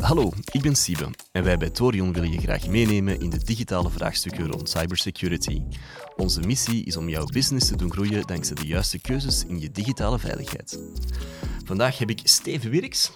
[0.00, 3.90] Hallo, ik ben Siebe en wij bij Torion willen je graag meenemen in de digitale
[3.90, 5.62] vraagstukken rond cybersecurity.
[6.16, 9.70] Onze missie is om jouw business te doen groeien dankzij de juiste keuzes in je
[9.70, 10.80] digitale veiligheid.
[11.64, 13.12] Vandaag heb ik Steven Wirks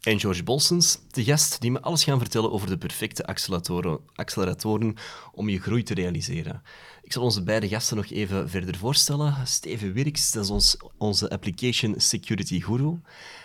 [0.00, 4.94] en George Bolsens te gast die me alles gaan vertellen over de perfecte acceleratoren, acceleratoren
[5.32, 6.62] om je groei te realiseren.
[7.02, 9.36] Ik zal onze beide gasten nog even verder voorstellen.
[9.46, 13.00] Steven Wirks, is ons, onze Application Security Guru.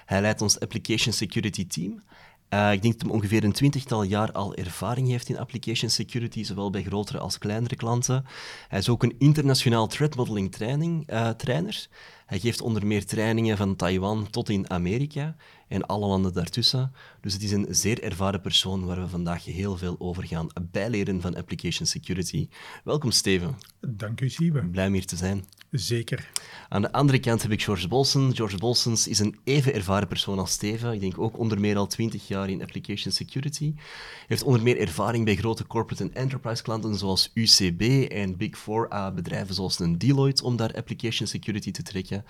[0.06, 2.04] Hij leidt ons Application Security Team.
[2.50, 6.44] Uh, ik denk dat hij ongeveer een twintigtal jaar al ervaring heeft in application security,
[6.44, 8.26] zowel bij grotere als kleinere klanten.
[8.68, 11.88] Hij is ook een internationaal threat modeling training, uh, trainer.
[12.26, 15.36] Hij geeft onder meer trainingen van Taiwan tot in Amerika
[15.68, 16.92] en alle landen daartussen.
[17.22, 21.22] Dus het is een zeer ervaren persoon waar we vandaag heel veel over gaan bijleren
[21.22, 22.48] van application security.
[22.84, 23.58] Welkom Steven.
[23.80, 24.66] Dank u, Siebe.
[24.66, 25.46] Blij om hier te zijn.
[25.72, 26.30] Zeker.
[26.70, 28.36] Aan de andere kant heb ik George Bolsen.
[28.36, 30.94] George Bolsens is een even ervaren persoon als Steven.
[30.94, 33.74] Ik denk ook onder meer al 20 jaar in application security.
[34.28, 38.94] Heeft onder meer ervaring bij grote corporate en enterprise klanten zoals UCB en Big Four
[38.94, 42.26] A bedrijven zoals een Deloitte om daar application security te trekken.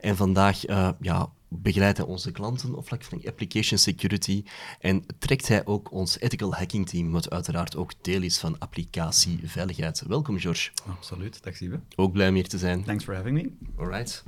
[0.00, 1.30] En vandaag uh, ja,
[1.62, 4.44] begeleidt hij onze klanten op vlak van application security
[4.80, 10.02] en trekt hij ook ons ethical hacking team, wat uiteraard ook deel is van applicatieveiligheid.
[10.06, 10.70] Welkom, George.
[10.86, 11.80] Absoluut, dag Siebe.
[11.96, 12.84] Ook blij om hier te zijn.
[12.84, 13.50] Thanks for having me.
[13.82, 14.24] Alright.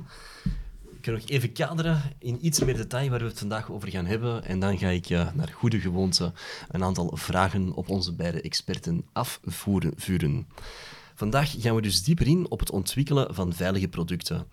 [0.91, 4.05] Ik kan nog even kaderen in iets meer detail waar we het vandaag over gaan
[4.05, 4.43] hebben.
[4.43, 6.33] En dan ga ik uh, naar goede gewoonte
[6.67, 10.47] een aantal vragen op onze beide experten afvuren.
[11.15, 14.47] Vandaag gaan we dus dieper in op het ontwikkelen van veilige producten.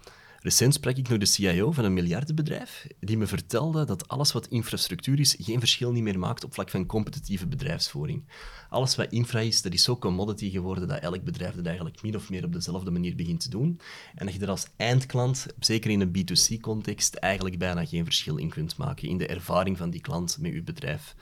[0.44, 4.46] Recent sprak ik nog de CIO van een miljardenbedrijf, die me vertelde dat alles wat
[4.46, 8.24] infrastructuur is, geen verschil niet meer maakt op vlak van competitieve bedrijfsvoering.
[8.68, 12.16] Alles wat infra is, dat is zo commodity geworden dat elk bedrijf dat eigenlijk min
[12.16, 13.80] of meer op dezelfde manier begint te doen.
[14.14, 18.48] En dat je er als eindklant, zeker in een B2C-context, eigenlijk bijna geen verschil in
[18.48, 21.14] kunt maken in de ervaring van die klant met je bedrijf.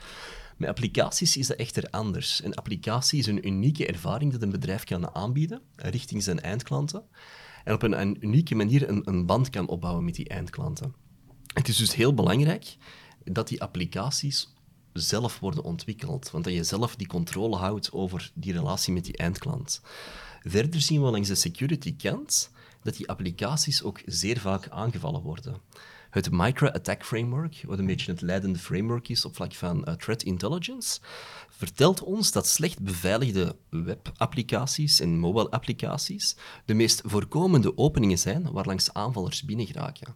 [0.57, 2.43] Met applicaties is dat echter anders.
[2.43, 7.03] Een applicatie is een unieke ervaring dat een bedrijf kan aanbieden richting zijn eindklanten
[7.63, 10.93] en op een, unieke manier een, een band kan opbouwen met die eindklanten.
[11.53, 12.77] Het is dus heel belangrijk
[13.23, 14.53] dat die applicaties
[14.93, 19.17] zelf worden ontwikkeld, want dat je zelf die controle houdt over die relatie met die
[19.17, 19.81] eindklant.
[20.41, 22.51] Verder zien we langs de security kant
[22.83, 25.61] dat die applicaties ook zeer vaak aangevallen worden.
[26.13, 30.23] Het Micro-Attack Framework, wat een beetje het leidende framework is op vlak van uh, threat
[30.23, 30.99] intelligence,
[31.49, 36.35] vertelt ons dat slecht beveiligde webapplicaties en mobile applicaties
[36.65, 40.15] de meest voorkomende openingen zijn waarlangs aanvallers binnengeraken.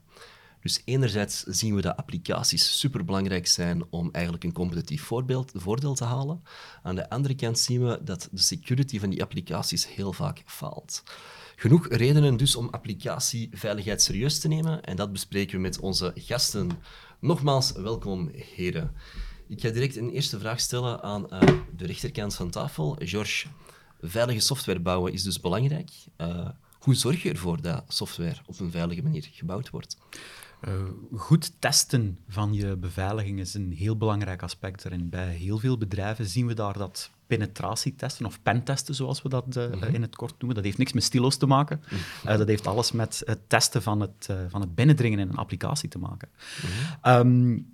[0.62, 6.03] Dus enerzijds zien we dat applicaties superbelangrijk zijn om eigenlijk een competitief voorbeeld, voordeel te
[6.03, 6.44] halen.
[6.84, 11.03] Aan de andere kant zien we dat de security van die applicaties heel vaak faalt.
[11.59, 16.69] Genoeg redenen dus om applicatieveiligheid serieus te nemen en dat bespreken we met onze gasten.
[17.19, 18.91] Nogmaals, welkom heren.
[19.47, 21.40] Ik ga direct een eerste vraag stellen aan uh,
[21.75, 22.96] de rechterkant van tafel.
[23.00, 23.47] George,
[24.01, 25.90] veilige software bouwen is dus belangrijk.
[26.17, 29.97] Uh, hoe zorg je ervoor dat software op een veilige manier gebouwd wordt?
[30.67, 30.73] Uh,
[31.16, 35.09] goed testen van je beveiliging is een heel belangrijk aspect erin.
[35.09, 39.93] Bij heel veel bedrijven zien we daar dat penetratietesten of pentesten, zoals we dat uh,
[39.93, 40.55] in het kort noemen.
[40.55, 41.81] Dat heeft niks met stilo's te maken.
[42.25, 45.89] Uh, dat heeft alles met het testen van het, van het binnendringen in een applicatie
[45.89, 46.29] te maken.
[47.03, 47.71] Um,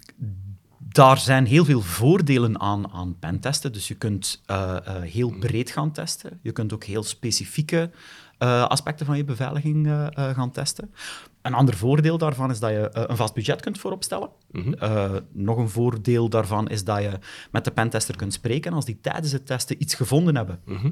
[0.79, 3.73] daar zijn heel veel voordelen aan, aan pentesten.
[3.73, 4.41] Dus je kunt
[5.01, 6.39] heel breed gaan testen.
[6.41, 7.91] Je kunt ook heel specifieke
[8.43, 10.93] uh, aspecten van je beveiliging gaan testen.
[11.41, 14.29] Een ander voordeel daarvan is dat je een vast budget kunt vooropstellen.
[14.51, 15.19] Mm -hmm.
[15.31, 17.19] nog een voordeel daarvan is dat je
[17.51, 20.59] met de pentester kunt spreken als die tijdens het testen iets gevonden hebben.
[20.65, 20.91] Mm -hmm.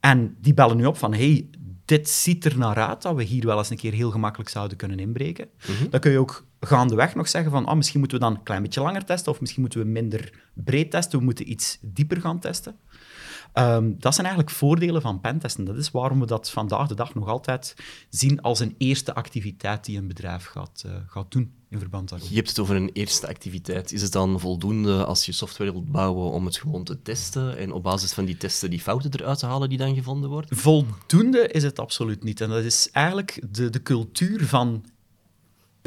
[0.00, 1.48] En die bellen nu op van, hey,
[1.88, 4.76] dit ziet er naar uit dat we hier wel eens een keer heel gemakkelijk zouden
[4.76, 5.48] kunnen inbreken.
[5.58, 5.90] Mhm.
[5.90, 8.62] Dan kun je ook gaandeweg nog zeggen van, ah, misschien moeten we dan een klein
[8.62, 12.38] beetje langer testen, of misschien moeten we minder breed testen, we moeten iets dieper gaan
[12.38, 12.76] testen.
[13.58, 15.64] Um, dat zijn eigenlijk voordelen van pentesten.
[15.64, 17.74] Dat is waarom we dat vandaag de dag nog altijd
[18.08, 22.14] zien als een eerste activiteit die een bedrijf gaat, uh, gaat doen in verband.
[22.28, 23.92] Je hebt het over een eerste activiteit.
[23.92, 27.72] Is het dan voldoende als je software wilt bouwen om het gewoon te testen en
[27.72, 30.56] op basis van die testen die fouten eruit te halen die dan gevonden worden?
[30.56, 32.40] Voldoende is het absoluut niet.
[32.40, 34.84] En dat is eigenlijk de, de cultuur van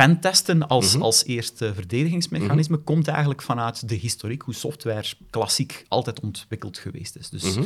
[0.05, 1.03] pentesten als, mhm.
[1.03, 2.85] als eerste verdedigingsmechanisme mhm.
[2.85, 7.29] komt eigenlijk vanuit de historiek, hoe software klassiek altijd ontwikkeld geweest is.
[7.29, 7.63] Dus mhm.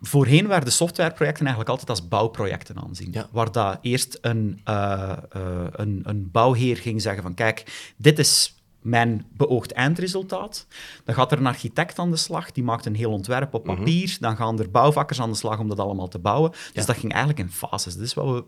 [0.00, 3.14] voorheen werden softwareprojecten eigenlijk altijd als bouwprojecten aanzien.
[3.30, 8.54] Waar dat eerst een, uh, uh, een, een bouwheer ging zeggen van kijk, dit is
[8.80, 10.66] mijn beoogd eindresultaat.
[11.04, 14.16] Dan gaat er een architect aan de slag, die maakt een heel ontwerp op papier.
[14.20, 16.52] Dan gaan er bouwvakkers aan de slag om dat allemaal te bouwen.
[16.72, 17.94] Dus dat ging eigenlijk in fases.
[17.94, 18.44] Dat is wat we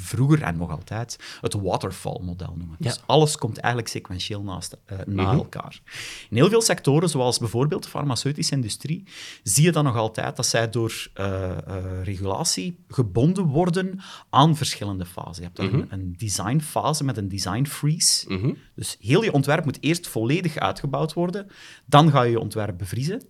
[0.00, 2.76] vroeger en nog altijd het waterfall-model noemen.
[2.78, 2.88] Ja.
[2.88, 5.36] Dus alles komt eigenlijk sequentieel naast, eh, na Mhm.
[5.36, 5.80] elkaar.
[6.30, 9.04] In heel veel sectoren, zoals bijvoorbeeld de farmaceutische industrie,
[9.42, 14.00] zie je dan nog altijd dat zij door eh, eh, regulatie gebonden worden
[14.30, 15.42] aan verschillende fasen.
[15.42, 18.24] Je hebt dan een, een designfase met een design freeze.
[18.32, 18.52] Mhm.
[18.74, 21.46] Dus heel je ontwerp moet eerst volledig uitgebouwd worden.
[21.86, 23.22] Dan ga je je ontwerp bevriezen.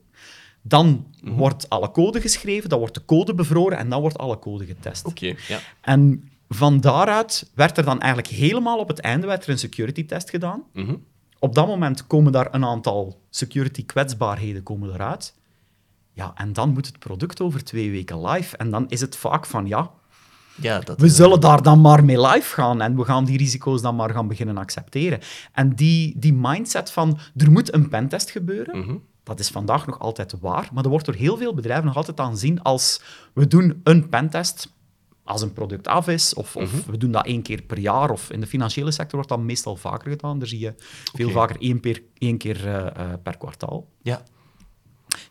[0.62, 1.34] Dan Mhm.
[1.34, 5.06] wordt alle code geschreven, dan wordt de code bevroren en dan wordt alle code getest.
[5.06, 5.60] Oké, ja.
[5.80, 10.06] En van daaruit werd er dan eigenlijk helemaal op het einde werd er een security
[10.06, 10.62] test gedaan.
[10.72, 10.94] Mhm.
[11.38, 15.34] Op dat moment komen daar een aantal security kwetsbaarheden komen eruit.
[16.12, 18.56] Ja, en dan moet het product over twee weken live.
[18.56, 19.90] En dan is het vaak van, ja,
[20.54, 23.38] ja dat, we eh, zullen daar dan maar mee live gaan en we gaan die
[23.38, 25.20] risico's dan maar gaan beginnen accepteren.
[25.52, 28.96] En die, die mindset van, er moet een pentest gebeuren, mhm.
[29.22, 32.20] dat is vandaag nog altijd waar, maar er wordt door heel veel bedrijven nog altijd
[32.20, 33.02] aanzien als
[33.34, 34.78] we doen een pentest
[35.30, 36.90] als een product af is, of, of Mhm.
[36.90, 39.76] we doen dat één keer per jaar, of in de financiële sector wordt dat meestal
[39.76, 40.38] vaker gedaan.
[40.38, 40.74] Daar zie je
[41.14, 43.88] veel vaker één, per, één keer eh, eh, per kwartaal.
[44.02, 44.22] Ja.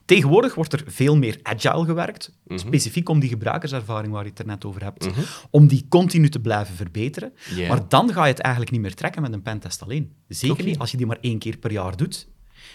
[0.06, 2.60] Tegenwoordig wordt er veel meer agile gewerkt, Mhm.
[2.60, 5.07] specifiek om die gebruikerservaring waar je het er net over hebt,
[5.50, 7.34] om die continu te blijven verbeteren.
[7.68, 10.12] Maar dan ga je het eigenlijk niet meer trekken met een pentest alleen.
[10.28, 12.28] Zeker niet als je die maar één keer per jaar doet.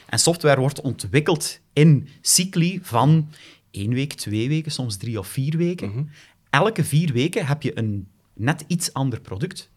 [0.07, 3.29] En software wordt ontwikkeld in cycli van
[3.71, 5.89] één week, twee weken, soms drie of vier weken.
[5.89, 6.03] Mhm.
[6.55, 9.71] Elke vier weken heb je een net iets ander product.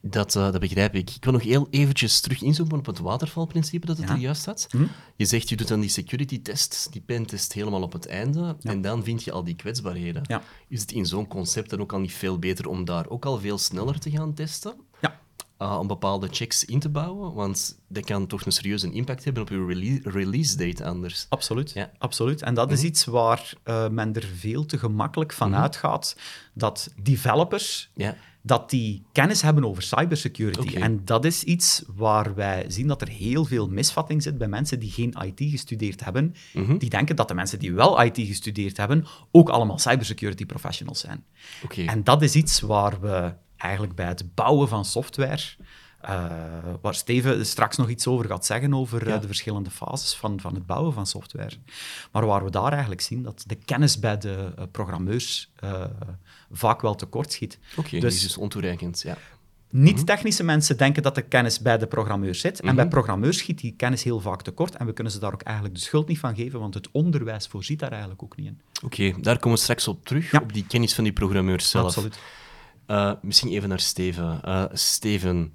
[0.00, 1.10] Dat, eh, dat begrijp ik.
[1.10, 4.14] Ik wil nog heel eventjes terug inzoomen op het watervalprincipe dat het Ja.
[4.14, 4.66] er juist had.
[4.70, 4.84] Hm?
[5.16, 8.80] Je zegt, je doet dan die security test, die pentest helemaal op het einde, en
[8.80, 10.22] dan vind je al die kwetsbaarheden.
[10.26, 10.42] Ja.
[10.68, 13.38] Is het in zo'n concept dan ook al niet veel beter om daar ook al
[13.38, 14.74] veel sneller te gaan testen?
[15.64, 17.32] Uh, om bepaalde checks in te bouwen?
[17.34, 21.26] Want dat kan toch een serieuze impact hebben op je rele- release date anders.
[21.28, 21.90] Absoluut, Ja.
[21.98, 22.42] absoluut.
[22.42, 25.60] En dat is iets waar eh, men er veel te gemakkelijk van Mhm.
[25.60, 26.16] uitgaat,
[26.54, 28.16] dat developers Ja.
[28.42, 30.76] dat die kennis hebben over cybersecurity.
[30.76, 34.78] En dat is iets waar wij zien dat er heel veel misvatting zit bij mensen
[34.80, 36.76] die geen IT gestudeerd hebben, Mhm.
[36.78, 41.24] die denken dat de mensen die wel IT gestudeerd hebben ook allemaal cybersecurity professionals zijn.
[41.64, 41.82] Oké.
[41.82, 43.32] En dat is iets waar we
[43.64, 45.42] eigenlijk bij het bouwen van software,
[46.00, 46.24] eh,
[46.80, 49.18] waar Steven straks nog iets over gaat zeggen, over eh, Ja.
[49.18, 51.56] de verschillende fases van, van het bouwen van software.
[52.12, 55.52] Maar waar we daar eigenlijk zien dat de kennis bij de eh, programmeurs
[56.52, 57.58] vaak wel tekort schiet.
[57.76, 59.00] Oké, die dus- is dus ontoereikend.
[59.02, 59.16] Ja.
[59.70, 62.60] Niet-technische mensen denken dat de kennis bij de programmeurs zit.
[62.60, 62.76] En Mhm.
[62.76, 64.76] bij programmeurs schiet die kennis heel vaak tekort.
[64.76, 67.46] En we kunnen ze daar ook eigenlijk de schuld niet van geven, want het onderwijs
[67.46, 68.60] voorziet daar eigenlijk ook niet in.
[68.84, 70.38] Oké, daar komen we straks op terug, Ja.
[70.42, 71.84] op die kennis van die programmeurs zelf.
[71.86, 72.18] Absoluut.
[72.86, 74.40] Uh, misschien even naar Steven.
[74.44, 75.52] Uh, Steven,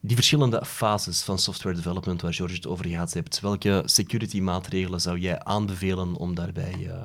[0.00, 5.00] die verschillende fases van software development waar George het over gehad hebt, welke security maatregelen
[5.00, 7.02] zou jij aanbevelen om daarbij uh,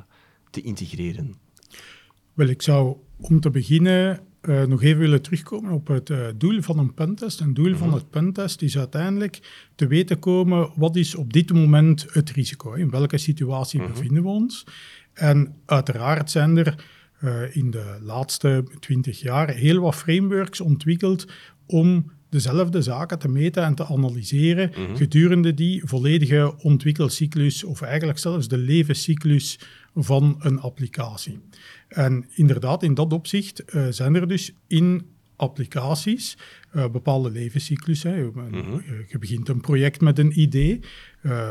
[0.49, 1.35] te integreren?
[2.33, 6.61] Wel, ik zou om te beginnen uh, nog even willen terugkomen op het uh, doel
[6.61, 7.39] van een pentest.
[7.39, 12.05] Een doel van het pentest is uiteindelijk te weten komen wat is op dit moment
[12.09, 12.73] het risico.
[12.73, 14.65] In welke situatie bevinden we ons?
[15.13, 16.85] En uiteraard zijn er
[17.23, 21.25] uh, in de laatste twintig jaar heel wat frameworks ontwikkeld
[21.65, 28.47] om dezelfde zaken te meten en te analyseren gedurende die volledige ontwikkelcyclus of eigenlijk zelfs
[28.47, 29.59] de levenscyclus
[29.95, 31.39] van een applicatie.
[31.87, 35.05] En inderdaad, in dat opzicht uh, zijn er dus in
[35.35, 36.37] applicaties
[36.75, 38.31] uh, bepaalde levenscyclussen.
[38.33, 38.83] Mm-hmm.
[39.07, 40.79] Je begint een project met een idee.
[41.21, 41.49] Uh,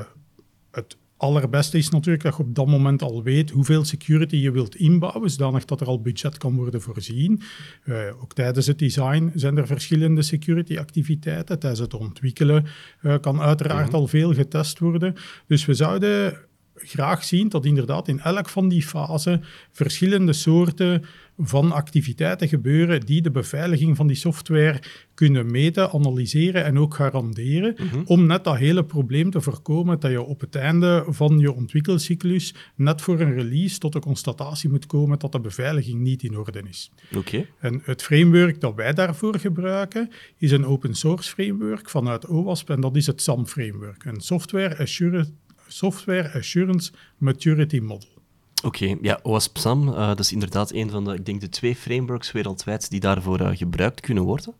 [0.70, 4.76] het allerbeste is natuurlijk dat je op dat moment al weet hoeveel security je wilt
[4.76, 7.40] inbouwen, zodanig dat er al budget kan worden voorzien.
[7.84, 11.58] Uh, ook tijdens het design zijn er verschillende security-activiteiten.
[11.58, 12.66] Tijdens het ontwikkelen
[13.02, 14.00] uh, kan uiteraard mm-hmm.
[14.00, 15.14] al veel getest worden.
[15.46, 16.38] Dus we zouden
[16.74, 21.04] graag zien dat inderdaad in elk van die fasen verschillende soorten
[21.38, 24.82] van activiteiten gebeuren die de beveiliging van die software
[25.14, 28.02] kunnen meten, analyseren en ook garanderen, mm-hmm.
[28.06, 32.54] om net dat hele probleem te voorkomen dat je op het einde van je ontwikkelcyclus
[32.74, 36.62] net voor een release tot de constatatie moet komen dat de beveiliging niet in orde
[36.68, 36.90] is.
[37.16, 37.46] Okay.
[37.58, 42.80] En het framework dat wij daarvoor gebruiken is een open source framework vanuit OWASP en
[42.80, 45.30] dat is het SAM-framework, een Software Assurance
[45.68, 48.15] Software Assurance Maturity Model.
[48.64, 51.48] Oké, okay, ja, OWASP SAM, uh, dat is inderdaad een van de, ik denk, de
[51.48, 54.54] twee frameworks wereldwijd die daarvoor uh, gebruikt kunnen worden.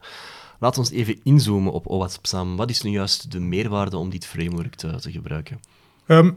[0.59, 2.57] Laten we ons even inzoomen op OWASP SAM.
[2.57, 5.61] Wat is nu juist de meerwaarde om dit framework te, te gebruiken?
[6.07, 6.37] Um,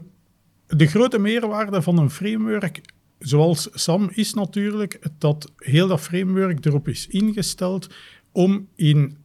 [0.66, 2.80] de grote meerwaarde van een framework
[3.18, 7.88] zoals SAM is natuurlijk dat heel dat framework erop is ingesteld
[8.32, 9.16] om in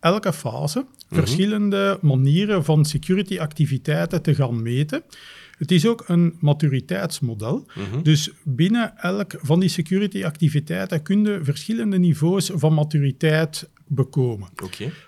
[0.00, 1.18] elke fase mm-hmm.
[1.18, 5.02] verschillende manieren van security-activiteiten te gaan meten.
[5.58, 7.66] Het is ook een maturiteitsmodel.
[8.02, 14.48] Dus binnen elk van die security-activiteiten kun je verschillende niveaus van maturiteit bekomen.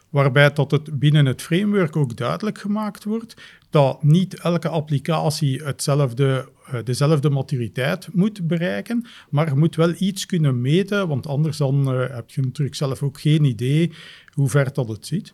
[0.09, 3.35] Waarbij dat het binnen het framework ook duidelijk gemaakt wordt
[3.71, 10.27] dat niet elke applicatie hetzelfde, eh, dezelfde maturiteit moet bereiken, maar je moet wel iets
[10.27, 13.93] kunnen meten, want anders dan eh, heb je natuurlijk zelf ook geen idee
[14.33, 15.33] hoe ver dat het zit.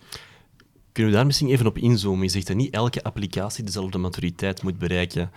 [0.97, 2.25] Kunnen we daar misschien even op inzoomen?
[2.25, 5.31] Je zegt dat niet elke applicatie dezelfde maturiteit moet bereiken.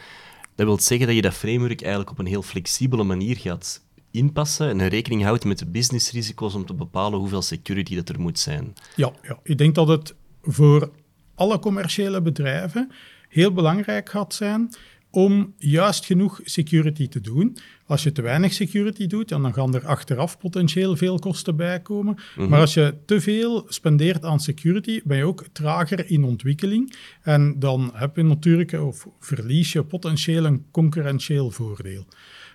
[0.55, 4.69] Dat wil zeggen dat je dat framework eigenlijk op een heel flexibele manier gaat inpassen
[4.69, 8.73] en rekening houdt met de businessrisico's om te bepalen hoeveel security dat er moet zijn.
[8.95, 10.91] Ja, ja, ik denk dat het voor
[11.35, 12.91] alle commerciële bedrijven
[13.29, 14.69] heel belangrijk gaat zijn
[15.11, 17.57] om juist genoeg security te doen.
[17.85, 22.17] Als je te weinig security doet, dan gaan er achteraf potentieel veel kosten bij komen.
[22.35, 26.93] Maar als je te veel spendeert aan security, ben je ook trager in ontwikkeling.
[27.21, 32.05] En dan heb je natuurlijk, of verlies je potentieel een concurrentieel voordeel.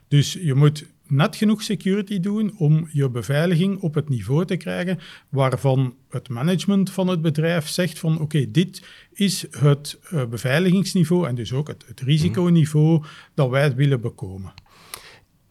[0.09, 4.99] Dus je moet net genoeg security doen om je beveiliging op het niveau te krijgen
[5.29, 8.83] waarvan het management van het bedrijf zegt van oké, dit
[9.13, 14.53] is het uh, beveiligingsniveau en dus ook het, het risiconiveau dat wij willen bekomen.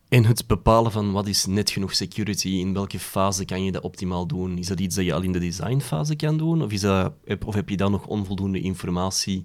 [0.09, 3.83] En het bepalen van wat is net genoeg security, in welke fase kan je dat
[3.83, 4.57] optimaal doen?
[4.57, 6.63] Is dat iets dat je al in de designfase kan doen?
[6.63, 7.13] Of, is dat,
[7.45, 9.43] of heb je dan nog onvoldoende informatie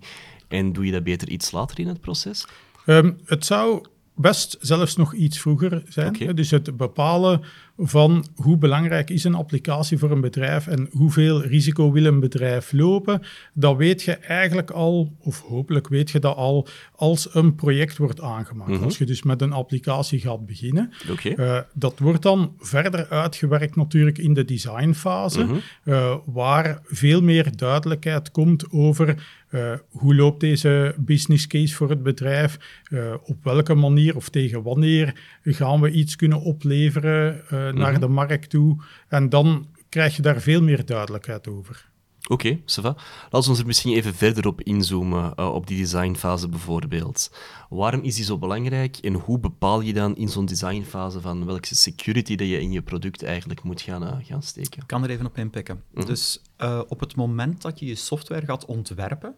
[0.49, 2.47] en doe je dat beter iets later in het proces?
[2.87, 3.85] Um, het zou
[4.19, 6.35] best zelfs nog iets vroeger zijn.
[6.35, 7.41] Dus het bepalen
[7.81, 12.73] van hoe belangrijk is een applicatie voor een bedrijf en hoeveel risico wil een bedrijf
[12.73, 13.23] lopen,
[13.55, 18.21] dat weet je eigenlijk al, of hopelijk weet je dat al, als een project wordt
[18.21, 18.71] aangemaakt.
[18.71, 18.85] Mhm.
[18.85, 20.93] Als je dus met een applicatie gaat beginnen.
[21.37, 25.55] Eh, dat wordt dan verder uitgewerkt natuurlijk in de designfase, Mhm.
[25.85, 32.03] eh, waar veel meer duidelijkheid komt over eh, hoe loopt deze business case voor het
[32.03, 38.01] bedrijf, eh, op welke manier of tegen wanneer gaan we iets kunnen opleveren eh, naar
[38.01, 38.83] de markt toe.
[39.09, 41.87] En dan krijg je daar veel meer duidelijkheid over.
[42.29, 42.97] Oké, ça va.
[43.23, 47.31] Laten we ons er misschien even verder op inzoomen, eh, op die designfase bijvoorbeeld.
[47.69, 51.75] Waarom is die zo belangrijk en hoe bepaal je dan in zo'n designfase van welke
[51.75, 54.81] security dat je in je product eigenlijk moet gaan, gaan steken?
[54.81, 55.83] Ik kan er even op inpikken.
[55.95, 59.35] Dus eh, op het moment dat je je software gaat ontwerpen,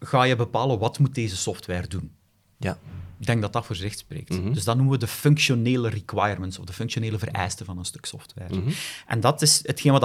[0.00, 2.12] ga je bepalen wat moet deze software doen.
[2.58, 2.78] Ja.
[3.18, 4.28] Ik denk dat dat voor zich spreekt.
[4.54, 8.62] Dus dat noemen we de functionele requirements of de functionele vereisten van een stuk software.
[9.06, 10.00] En dat is hetgeen wat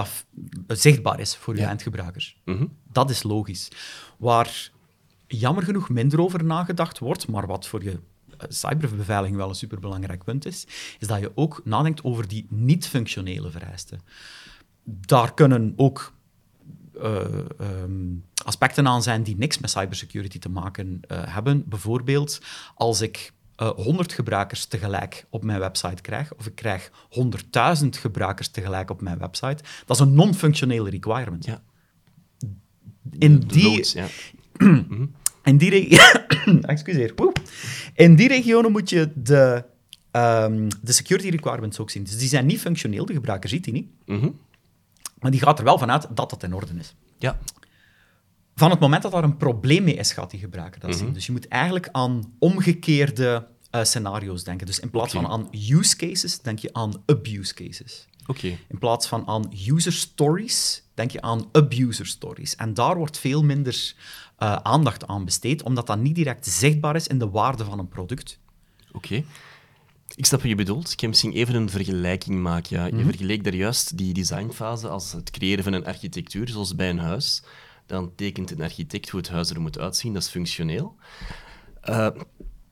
[0.66, 1.68] dat zichtbaar is voor je Ja.
[1.68, 2.38] eindgebruikers.
[2.46, 2.66] Mhm.
[2.92, 3.68] Dat is logisch.
[4.18, 4.72] Waar
[5.28, 10.24] jammer genoeg minder over nagedacht wordt, maar wat voor je eh, cyberbeveiliging wel een superbelangrijk
[10.24, 10.68] punt is,
[11.00, 14.02] is dat je ook nadenkt over die niet-functionele vereisten.
[14.90, 16.14] Daar kunnen ook
[17.02, 17.26] eh,
[17.60, 21.64] ehm, aspecten aan zijn die niks met cybersecurity te maken eh, hebben.
[21.66, 22.42] Bijvoorbeeld
[22.76, 26.92] als ik eh 100 gebruikers tegelijk op mijn website krijg, of ik krijg
[27.82, 31.46] 100.000 gebruikers tegelijk op mijn website, dat is een non-functionele requirement.
[31.46, 31.62] Ja.
[33.20, 34.08] In die, ja.
[35.44, 36.00] in die,
[36.62, 37.14] Excuseer.
[37.94, 39.64] In die regionen moet je de,
[40.12, 42.04] ehm, de security requirements ook zien.
[42.04, 43.88] Dus die zijn niet functioneel, de gebruiker ziet die niet.
[44.06, 44.30] Mhm.
[45.20, 46.96] Maar die gaat er wel vanuit dat dat in orde is.
[47.18, 47.38] Ja.
[48.56, 51.14] Van het moment dat daar een probleem mee is, gaat die gebruiker dat zien.
[51.14, 54.66] Dus je moet eigenlijk aan omgekeerde eh, scenario's denken.
[54.66, 58.08] Dus in plaats van aan use cases, denk je aan abuse cases.
[58.68, 62.56] In plaats van aan user stories, denk je aan abuser stories.
[62.56, 63.96] En daar wordt veel minder
[64.38, 67.88] eh, aandacht aan besteed, omdat dat niet direct zichtbaar is in de waarde van een
[67.88, 68.40] product.
[68.92, 69.24] Oké.
[70.18, 70.92] Ik snap wat je bedoelt.
[70.92, 72.78] Ik kan misschien even een vergelijking maken.
[72.78, 72.98] Ja.
[72.98, 77.00] Je vergeleek daar juist die designfase als het creëren van een architectuur, zoals bij een
[77.00, 77.44] huis.
[77.86, 80.96] Dan tekent een architect hoe het huis er moet uitzien, dat is functioneel.
[81.82, 82.10] Eh,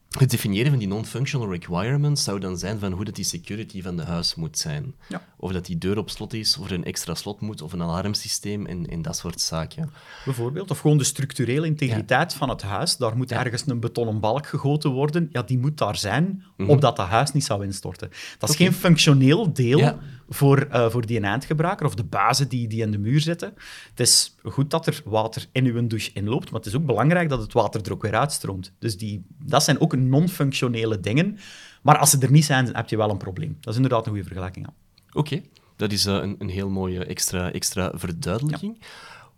[0.09, 3.97] het definiëren van die non-functional requirements zou dan zijn van hoe dat die security van
[3.97, 4.95] de huis moet zijn.
[5.07, 5.25] Ja.
[5.45, 7.81] Of dat die deur op slot is, of er een extra slot moet, of een
[7.81, 9.91] alarmsysteem en, en dat soort zaken.
[10.25, 12.97] Bijvoorbeeld, of gewoon de structurele integriteit van het huis.
[12.97, 15.29] Daar moet ergens een betonnen balk gegoten worden.
[15.31, 18.09] Ja, die moet daar zijn, opdat dat huis niet zou instorten.
[18.37, 19.97] Dat is geen functioneel deel Ja.
[20.29, 23.53] voor, eh, voor die eindgebruiker of de bazen die, die in de muur zitten.
[23.89, 27.29] Het is goed dat er water in uw douche inloopt, maar het is ook belangrijk
[27.29, 28.71] dat het water er ook weer uitstroomt.
[28.79, 31.37] Dus die, dat zijn ook non-functionele dingen.
[31.81, 33.57] Maar als ze er niet zijn, dan heb je wel een probleem.
[33.59, 34.67] Dat is inderdaad een goede vergelijking.
[35.15, 35.41] Oké,
[35.75, 38.77] dat is eh, een, een heel mooie extra, extra verduidelijking.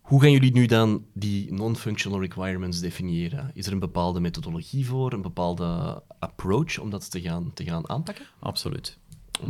[0.02, 3.52] Hoe gaan jullie nu dan die non-functional requirements definiëren?
[3.54, 7.90] Is er een bepaalde methodologie voor, een bepaalde approach om dat te gaan, te gaan
[7.90, 8.26] aanpakken?
[8.40, 8.98] Absoluut.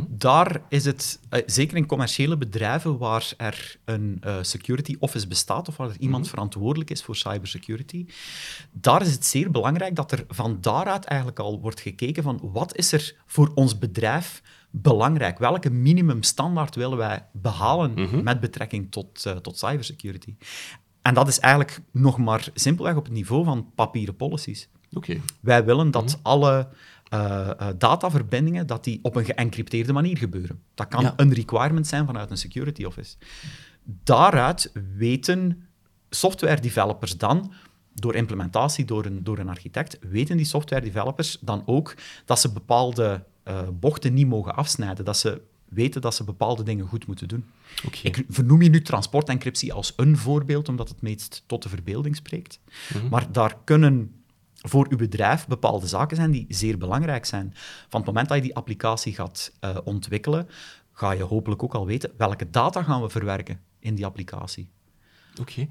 [0.08, 5.68] Daar is het, eh, zeker in commerciële bedrijven waar er een eh, security office bestaat
[5.68, 8.06] of waar er iemand verantwoordelijk is voor cybersecurity,
[8.72, 12.76] daar is het zeer belangrijk dat er van daaruit eigenlijk al wordt gekeken van wat
[12.76, 15.38] is er voor ons bedrijf belangrijk?
[15.38, 20.34] Welke minimumstandaard willen wij behalen met betrekking tot, eh, tot cybersecurity?
[21.02, 24.68] En dat is eigenlijk nog maar simpelweg op het niveau van papieren policies.
[24.92, 25.20] Oké.
[25.40, 26.68] Wij willen dat alle
[27.08, 30.62] eh, eh, dataverbindingen dat die op een geëncrypteerde manier gebeuren.
[30.74, 31.12] Dat kan Ja.
[31.16, 33.16] een requirement zijn vanuit een security office.
[33.84, 35.62] Daaruit weten
[36.10, 37.52] software developers dan,
[37.94, 41.94] door implementatie door een, door een architect, weten die software developers dan ook
[42.24, 46.86] dat ze bepaalde eh, bochten niet mogen afsnijden, dat ze weten dat ze bepaalde dingen
[46.86, 47.44] goed moeten doen.
[48.02, 52.60] Ik vernoem je nu transportencryptie als een voorbeeld, omdat het meest tot de verbeelding spreekt.
[53.10, 54.12] Maar daar kunnen
[54.54, 57.54] voor uw bedrijf bepaalde zaken zijn die zeer belangrijk zijn.
[57.88, 60.48] Van het moment dat je die applicatie gaat eh, ontwikkelen,
[60.92, 64.70] ga je hopelijk ook al weten welke data gaan we verwerken in die applicatie.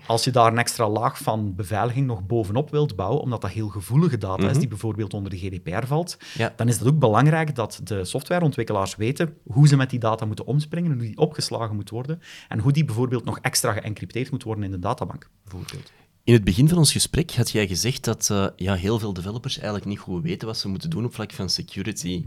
[0.07, 3.67] Als je daar een extra laag van beveiliging nog bovenop wilt bouwen, omdat dat heel
[3.67, 6.53] gevoelige data is, die bijvoorbeeld onder de GDPR valt, Ja.
[6.55, 10.45] dan is het ook belangrijk dat de softwareontwikkelaars weten hoe ze met die data moeten
[10.47, 14.63] omspringen, hoe die opgeslagen moet worden en hoe die bijvoorbeeld nog extra geëncrypteerd moet worden
[14.63, 15.29] in de databank.
[15.43, 15.91] Bijvoorbeeld.
[16.23, 19.55] In het begin van ons gesprek had jij gezegd dat eh, ja, heel veel developers
[19.55, 22.23] eigenlijk niet goed weten wat ze moeten doen op vlak van security.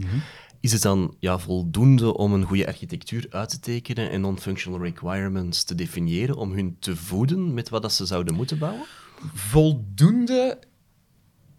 [0.61, 5.63] Is het dan ja, voldoende om een goede architectuur uit te tekenen en non-functional requirements
[5.63, 8.85] te definiëren om hun te voeden met wat dat ze zouden moeten bouwen?
[9.33, 10.59] Voldoende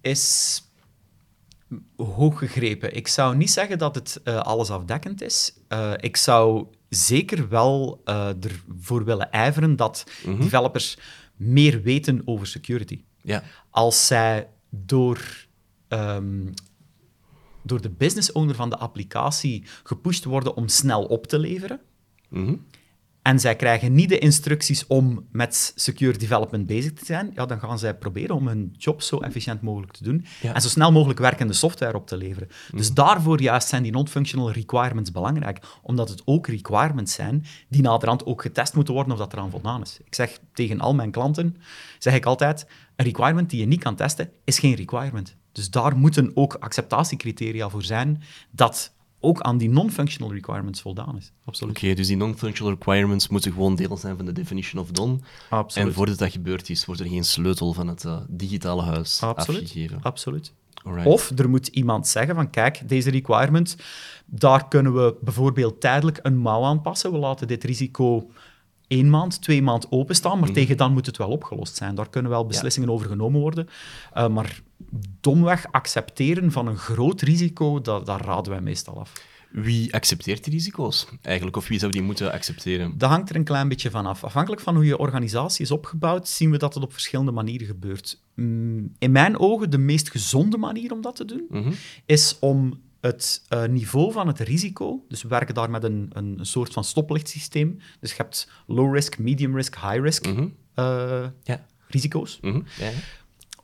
[0.00, 0.62] is
[1.96, 2.96] hoog gegrepen.
[2.96, 5.52] Ik zou niet zeggen dat het eh, alles afdekkend is.
[5.68, 10.98] Eh, ik zou zeker wel eh, ervoor willen ijveren dat developers
[11.36, 13.02] meer weten over security.
[13.22, 13.42] Ja.
[13.70, 15.46] Als zij door,
[15.88, 16.46] ehm,
[17.62, 21.80] door de business owner van de applicatie gepusht worden om snel op te leveren,
[22.28, 22.54] Mhm.
[23.22, 27.60] en zij krijgen niet de instructies om met secure development bezig te zijn, ja, dan
[27.60, 30.54] gaan zij proberen om hun job zo efficiënt mogelijk te doen Ja.
[30.54, 32.48] en zo snel mogelijk werkende software op te leveren.
[32.74, 38.26] Dus daarvoor juist zijn die non-functional requirements belangrijk, omdat het ook requirements zijn die naderhand
[38.26, 39.98] ook getest moeten worden of dat eraan voldaan is.
[40.04, 41.56] Ik zeg tegen al mijn klanten,
[41.98, 42.66] zeg ik altijd,
[42.96, 45.36] een requirement die je niet kan testen, is geen requirement.
[45.52, 51.32] Dus daar moeten ook acceptatiecriteria voor zijn dat ook aan die non-functional requirements voldaan is.
[51.44, 51.76] Absoluut.
[51.76, 55.18] Oké, dus die non-functional requirements moeten gewoon deel zijn van de definition of done.
[55.48, 55.88] Absoluut.
[55.88, 59.62] En voordat dat gebeurd is, wordt er geen sleutel van het eh, digitale huis Absoluut.
[59.62, 59.98] afgegeven.
[60.02, 60.52] Absoluut.
[60.84, 61.06] Alright.
[61.06, 63.76] Of er moet iemand zeggen van kijk, deze requirement,
[64.26, 67.12] daar kunnen we bijvoorbeeld tijdelijk een mouw aanpassen.
[67.12, 68.30] We laten dit risico
[68.92, 71.94] één maand, twee maand openstaan, maar tegen dan moet het wel opgelost zijn.
[71.94, 73.68] Daar kunnen wel beslissingen over genomen worden.
[74.16, 74.60] Uh, maar
[75.20, 79.12] domweg accepteren van een groot risico, dat, daar raden wij meestal af.
[79.50, 81.56] Wie accepteert die risico's eigenlijk?
[81.56, 82.98] Of wie zou die moeten accepteren?
[82.98, 84.24] Dat hangt er een klein beetje van af.
[84.24, 88.20] Afhankelijk van hoe je organisatie is opgebouwd, zien we dat het op verschillende manieren gebeurt.
[88.34, 91.72] Mm, In mijn ogen, de meest gezonde manier om dat te doen, Mhm.
[92.06, 96.38] is om het uh, niveau van het risico, dus we werken daar met een, een,
[96.38, 97.78] een soort van stoplichtsysteem.
[98.00, 100.40] Dus je hebt low risk, medium risk, high risk Mhm.
[100.42, 101.66] uh, Ja.
[101.88, 102.38] risico's.
[102.40, 102.60] Mhm.
[102.78, 102.90] Ja, ja.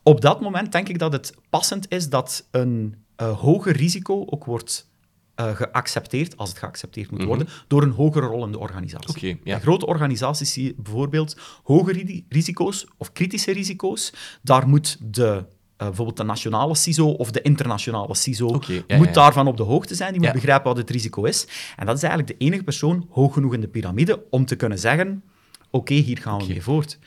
[0.03, 4.45] Op dat moment denk ik dat het passend is dat een uh, hoger risico ook
[4.45, 4.87] wordt
[5.53, 9.09] geaccepteerd, als het geaccepteerd moet worden, door een hogere rol in de organisatie.
[9.33, 9.59] Oké, ja.
[9.59, 14.13] Grote organisaties zie je bijvoorbeeld hoge ri- risico's of kritische risico's.
[14.41, 15.45] Daar moet de,
[15.81, 19.13] uh, bijvoorbeeld de nationale CISO of de internationale CISO ja, moet ja.
[19.13, 20.11] daarvan op de hoogte zijn.
[20.11, 21.47] Die moet begrijpen wat het risico is.
[21.75, 24.79] En dat is eigenlijk de enige persoon hoog genoeg in de piramide om te kunnen
[24.79, 25.23] zeggen:
[25.69, 26.51] oké, hier gaan we Oké.
[26.51, 26.99] mee voort.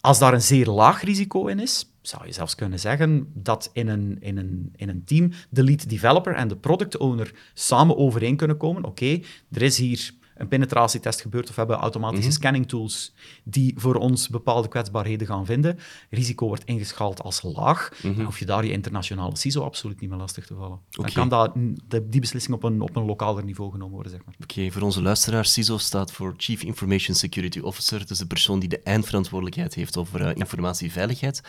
[0.00, 3.88] Als daar een zeer laag risico in is, zou je zelfs kunnen zeggen dat in
[3.88, 8.36] een, in een, in een team de lead developer en de product owner samen overeen
[8.36, 8.84] kunnen komen.
[8.84, 9.20] Oké,
[9.52, 12.36] er is hier een penetratietest gebeurd of we hebben automatische Mhm.
[12.36, 13.12] scanning tools
[13.44, 15.78] die voor ons bepaalde kwetsbaarheden gaan vinden.
[16.10, 17.92] Risico wordt ingeschaald als laag.
[18.02, 20.78] Dan hoef je daar je internationale CISO absoluut niet meer lastig te vallen.
[20.90, 21.52] Dan kan dat,
[21.88, 24.34] de- die beslissing op een, op een lokaler niveau genomen worden, zeg maar.
[24.42, 28.06] Oké, voor onze luisteraars, CISO staat voor Chief Information Security Officer.
[28.06, 31.40] Dus de persoon die de eindverantwoordelijkheid heeft over eh, informatieveiligheid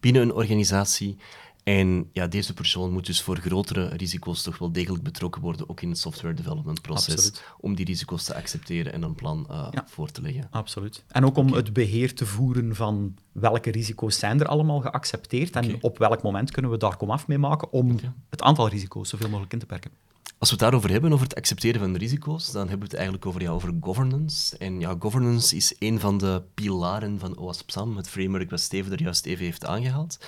[0.00, 1.16] binnen een organisatie.
[1.64, 5.80] En ja, deze persoon moet dus voor grotere risico's toch wel degelijk betrokken worden, ook
[5.80, 7.44] in het software development proces, Absoluut.
[7.60, 9.84] om die risico's te accepteren en een plan eh, Ja.
[9.88, 10.48] voor te leggen.
[10.50, 11.04] Absoluut.
[11.08, 15.82] En ook om het beheer te voeren van welke risico's zijn er allemaal geaccepteerd en
[15.82, 17.98] op welk moment kunnen we daar komaf mee maken om
[18.30, 19.90] het aantal risico's zoveel mogelijk in te perken.
[20.38, 23.26] Als we het daarover hebben, over het accepteren van risico's, dan hebben we het eigenlijk
[23.26, 24.58] over, ja, over governance.
[24.58, 28.92] En ja, governance is een van de pilaren van OWASP SAM, het framework wat Steven
[28.92, 30.18] er juist even heeft aangehaald.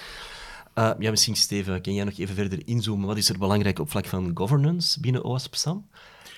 [0.78, 3.06] Uh, ja, misschien Steven, kan jij nog even verder inzoomen?
[3.06, 5.86] Wat is er belangrijk op vlak van governance binnen OWASP SAM?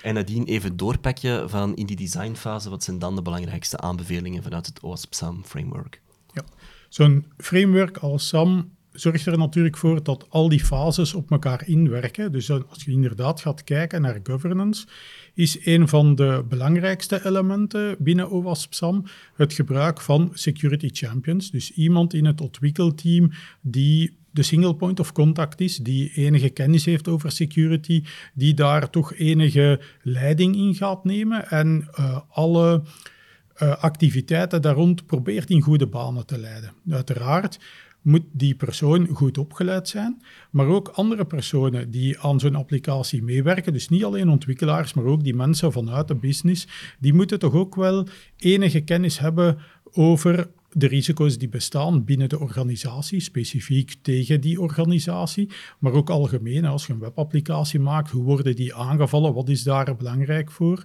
[0.03, 4.65] En nadien even doorpakken van in die designfase, wat zijn dan de belangrijkste aanbevelingen vanuit
[4.65, 6.01] het OWASP-SAM framework?
[6.33, 6.43] Ja,
[6.89, 12.31] zo'n framework als SAM zorgt er natuurlijk voor dat al die fases op elkaar inwerken.
[12.31, 14.87] Dus als je inderdaad gaat kijken naar governance,
[15.33, 21.51] is een van de belangrijkste elementen binnen OWASP-SAM het gebruik van security champions.
[21.51, 26.85] Dus iemand in het ontwikkelteam die de single point of contact is, die enige kennis
[26.85, 32.83] heeft over security, die daar toch enige leiding in gaat nemen en uh, alle
[33.61, 36.73] uh, activiteiten daar rond probeert in goede banen te leiden.
[36.89, 37.59] Uiteraard
[38.01, 43.73] moet die persoon goed opgeleid zijn, maar ook andere personen die aan zo'n applicatie meewerken,
[43.73, 46.67] dus niet alleen ontwikkelaars, maar ook die mensen vanuit de business,
[46.99, 49.57] die moeten toch ook wel enige kennis hebben
[49.91, 56.65] over de risico's die bestaan binnen de organisatie, specifiek tegen die organisatie, maar ook algemeen.
[56.65, 59.33] Als je een webapplicatie maakt, hoe worden die aangevallen?
[59.33, 60.83] Wat is daar belangrijk voor?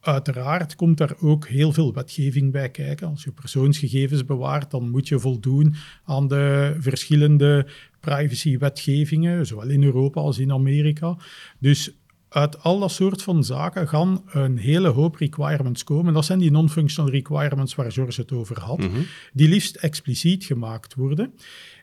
[0.00, 3.08] Uiteraard komt daar ook heel veel wetgeving bij kijken.
[3.08, 7.66] Als je persoonsgegevens bewaart, dan moet je voldoen aan de verschillende
[8.00, 11.16] privacywetgevingen, zowel in Europa als in Amerika.
[11.58, 11.92] Dus
[12.36, 16.14] uit al dat soort van zaken gaan een hele hoop requirements komen.
[16.14, 19.00] Dat zijn die non-functional requirements waar George het over had, mhm.
[19.32, 21.34] die liefst expliciet gemaakt worden.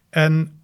[0.09, 0.61] En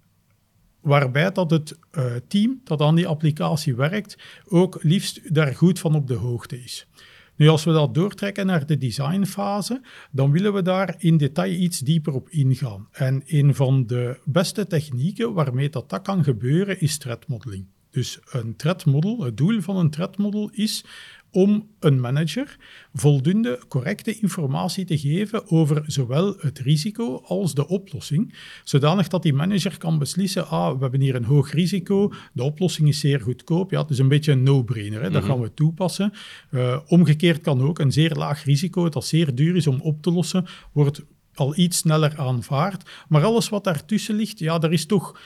[0.80, 5.94] waarbij dat het uh, team dat aan die applicatie werkt ook liefst daar goed van
[5.94, 6.86] op de hoogte is.
[7.36, 11.78] Nu, als we dat doortrekken naar de designfase, dan willen we daar in detail iets
[11.78, 12.88] dieper op ingaan.
[12.92, 17.66] En een van de beste technieken waarmee dat, dat kan gebeuren, is threat modeling.
[17.90, 20.84] Dus een threat model, het doel van een threat model is
[21.30, 22.56] om een manager
[22.94, 29.34] voldoende correcte informatie te geven over zowel het risico als de oplossing, zodanig dat die
[29.34, 33.70] manager kan beslissen, ah, we hebben hier een hoog risico, de oplossing is zeer goedkoop,
[33.70, 35.30] ja, het is een beetje een no-brainer, dat mhm.
[35.30, 36.12] gaan we toepassen.
[36.50, 40.10] Uh, omgekeerd kan ook een zeer laag risico, dat zeer duur is om op te
[40.10, 41.02] lossen, wordt
[41.34, 45.20] al iets sneller aanvaard, maar alles wat daartussen ligt, ja, daar is toch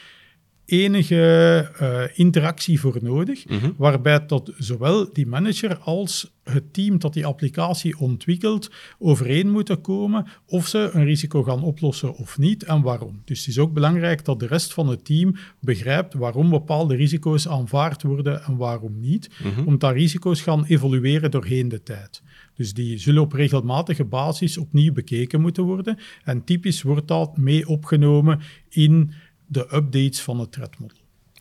[0.67, 3.71] enige uh, interactie voor nodig, mhm.
[3.77, 10.27] waarbij dat zowel die manager als het team dat die applicatie ontwikkelt overeen moeten komen
[10.47, 13.23] of ze een risico gaan oplossen of niet en waarom.
[13.25, 17.49] Dus het is ook belangrijk dat de rest van het team begrijpt waarom bepaalde risico's
[17.49, 22.23] aanvaard worden en waarom niet, mm omdat risico's gaan evolueren doorheen de tijd.
[22.55, 27.69] Dus die zullen op regelmatige basis opnieuw bekeken moeten worden en typisch wordt dat mee
[27.69, 29.13] opgenomen in
[29.55, 30.99] de updates van het threat-model.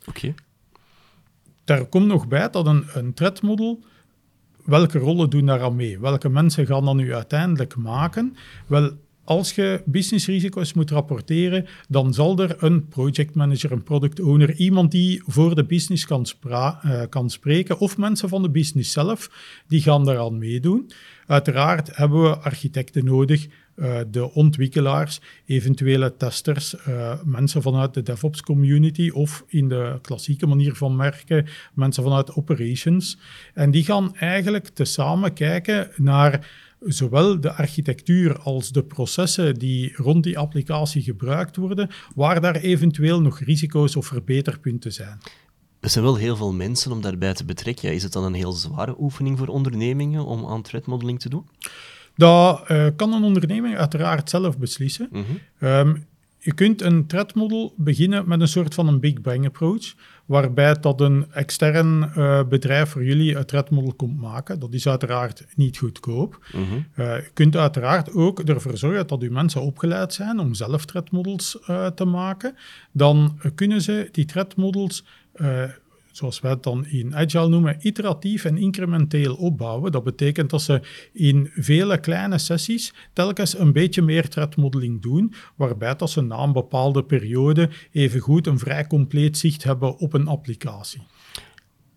[0.08, 0.34] Oké.
[1.64, 3.14] Daar komt nog bij dat een, een
[4.66, 6.00] welke rollen doen daar aan mee?
[6.00, 8.36] Welke mensen gaan dat nu uiteindelijk maken?
[8.68, 8.92] Wel,
[9.24, 14.92] als je businessrisico's moet rapporteren, dan zal er een project manager, een product owner, iemand
[14.92, 19.30] die voor de business kan, uh, kan spreken, of mensen van de business zelf,
[19.68, 20.92] die gaan daaraan meedoen.
[21.26, 28.42] Uiteraard hebben we architecten nodig, uh, de ontwikkelaars, eventuele testers, uh, mensen vanuit de DevOps
[28.42, 33.18] community of in de klassieke manier van werken, mensen vanuit operations.
[33.54, 36.48] En die gaan eigenlijk tezamen kijken naar
[36.86, 43.22] zowel de architectuur als de processen die rond die applicatie gebruikt worden, waar daar eventueel
[43.22, 45.18] nog risico's of verbeterpunten zijn.
[45.80, 47.94] Er zijn wel heel veel mensen om daarbij te betrekken.
[47.94, 51.46] Is het dan een heel zware oefening voor ondernemingen om aan threat modeling te doen?
[52.16, 55.08] Dat uh, kan een onderneming uiteraard zelf beslissen.
[55.12, 55.24] Mhm.
[55.60, 55.96] Ehm,
[56.44, 59.94] je kunt een threat model beginnen met een soort van een Big Bang approach,
[60.26, 64.60] waarbij dat een extern uh, bedrijf voor jullie een threat model komt maken.
[64.60, 66.46] Dat is uiteraard niet goedkoop.
[66.56, 71.12] Mm je kunt uiteraard ook ervoor zorgen dat uw mensen opgeleid zijn om zelf threat
[71.12, 72.56] models uh, te maken.
[72.92, 75.04] Dan kunnen ze die threat models
[76.16, 79.92] zoals wij het dan in Agile noemen, iteratief en incrementeel opbouwen.
[79.92, 80.82] Dat betekent dat ze
[81.14, 86.54] in vele kleine sessies telkens een beetje meer threat-modeling doen, waarbij dat ze na een
[86.54, 91.02] bepaalde periode evengoed een vrij compleet zicht hebben op een applicatie.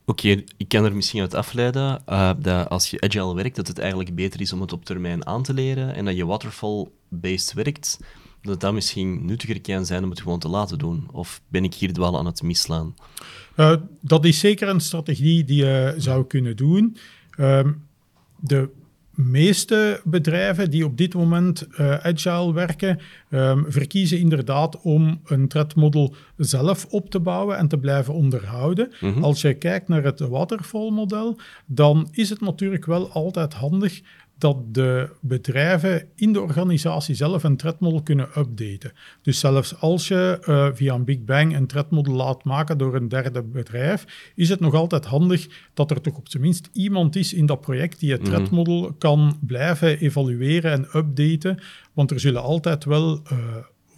[0.05, 3.79] Oké, ik kan er misschien uit afleiden uh, dat als je agile werkt, dat het
[3.79, 7.99] eigenlijk beter is om het op termijn aan te leren en dat je waterfall-based werkt,
[8.47, 11.09] dat dat misschien nuttiger kan zijn om het gewoon te laten doen.
[11.13, 12.95] Of ben ik hier wel aan het misslaan?
[13.57, 16.97] Uh, dat is zeker een strategie die je zou kunnen doen.
[17.39, 17.85] Um,
[18.41, 18.69] de
[19.17, 22.99] meeste bedrijven die op dit moment uh, agile werken,
[23.31, 28.93] um, verkiezen inderdaad om een threat-model zelf op te bouwen en te blijven onderhouden.
[29.01, 29.25] Mm -hmm.
[29.25, 34.01] Als je kijkt naar het waterfall-model, dan is het natuurlijk wel altijd handig
[34.39, 38.93] dat de bedrijven in de organisatie zelf een threadmodel kunnen updaten.
[39.23, 43.09] Dus zelfs als je uh, via een Big Bang een threadmodel laat maken door een
[43.09, 47.35] derde bedrijf, is het nog altijd handig dat er toch op zijn minst iemand is
[47.35, 52.43] in dat project die het mm threadmodel kan blijven evalueren en updaten, want er zullen
[52.43, 53.21] altijd wel...
[53.33, 53.39] Uh,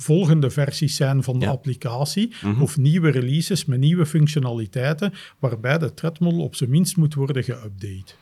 [0.00, 2.62] volgende versies zijn van de applicatie mhm.
[2.62, 8.14] of nieuwe releases met nieuwe functionaliteiten, waarbij de threadmodel op zijn minst moet worden geüpdate.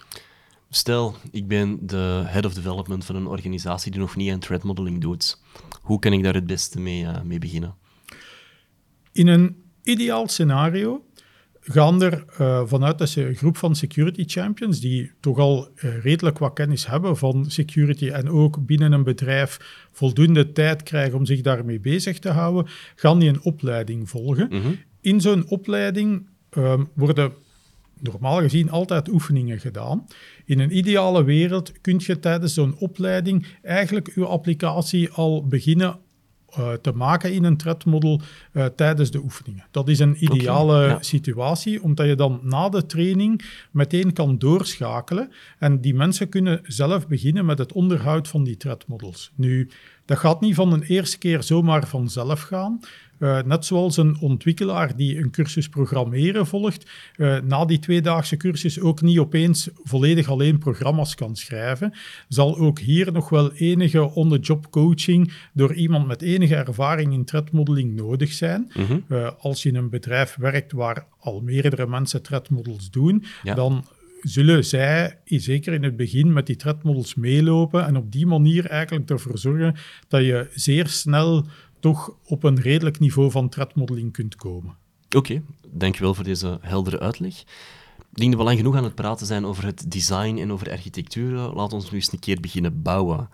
[0.77, 4.63] Stel, ik ben de head of development van een organisatie die nog niet aan threat
[4.63, 5.41] modeling doet.
[5.83, 7.75] Hoe kan ik daar het beste mee, uh, mee beginnen?
[9.13, 11.05] In een ideaal scenario
[11.61, 16.53] gaan er uh, vanuit een groep van security champions, die toch al uh, redelijk wat
[16.53, 19.59] kennis hebben van security en ook binnen een bedrijf
[19.93, 24.49] voldoende tijd krijgen om zich daarmee bezig te houden, gaan die een opleiding volgen.
[24.51, 24.73] Mhm.
[25.01, 27.33] In zo'n opleiding uh, worden
[28.01, 30.07] normaal gezien altijd oefeningen gedaan.
[30.47, 35.99] In een ideale wereld kun je tijdens zo'n opleiding eigenlijk je applicatie al beginnen
[36.59, 38.21] uh, te maken in een threadmodel
[38.53, 39.65] uh, tijdens de oefeningen.
[39.71, 45.81] Dat is een ideale situatie, omdat je dan na de training meteen kan doorschakelen en
[45.81, 49.33] die mensen kunnen zelf beginnen met het onderhoud van die threadmodels.
[49.35, 49.71] Nu,
[50.05, 52.81] dat gaat niet van de eerste keer zomaar vanzelf gaan.
[53.19, 58.81] Uh, net zoals een ontwikkelaar die een cursus programmeren volgt, uh, na die tweedaagse cursus
[58.81, 61.95] ook niet opeens volledig alleen programma's kan schrijven,
[62.29, 67.95] zal ook hier nog wel enige on-the-job coaching door iemand met enige ervaring in threadmodeling
[67.95, 68.73] nodig zijn.
[68.75, 68.99] Mhm.
[69.09, 73.85] uh, als je in een bedrijf werkt waar al meerdere mensen threadmodels doen, dan
[74.21, 79.11] zullen zij, zeker in het begin, met die threadmodels meelopen en op die manier eigenlijk
[79.11, 79.77] ervoor zorgen
[80.09, 81.47] dat je zeer snel
[81.81, 84.77] toch op een redelijk niveau van threadmodeling kunt komen.
[85.07, 87.41] Oké, okay, dankjewel voor deze heldere uitleg.
[88.11, 90.71] Ik denk dat we lang genoeg aan het praten zijn over het design en over
[90.71, 91.39] architectuur.
[91.39, 93.29] Laat ons nu eens een keer beginnen bouwen.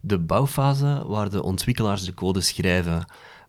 [0.00, 3.04] De bouwfase waar de ontwikkelaars de code schrijven.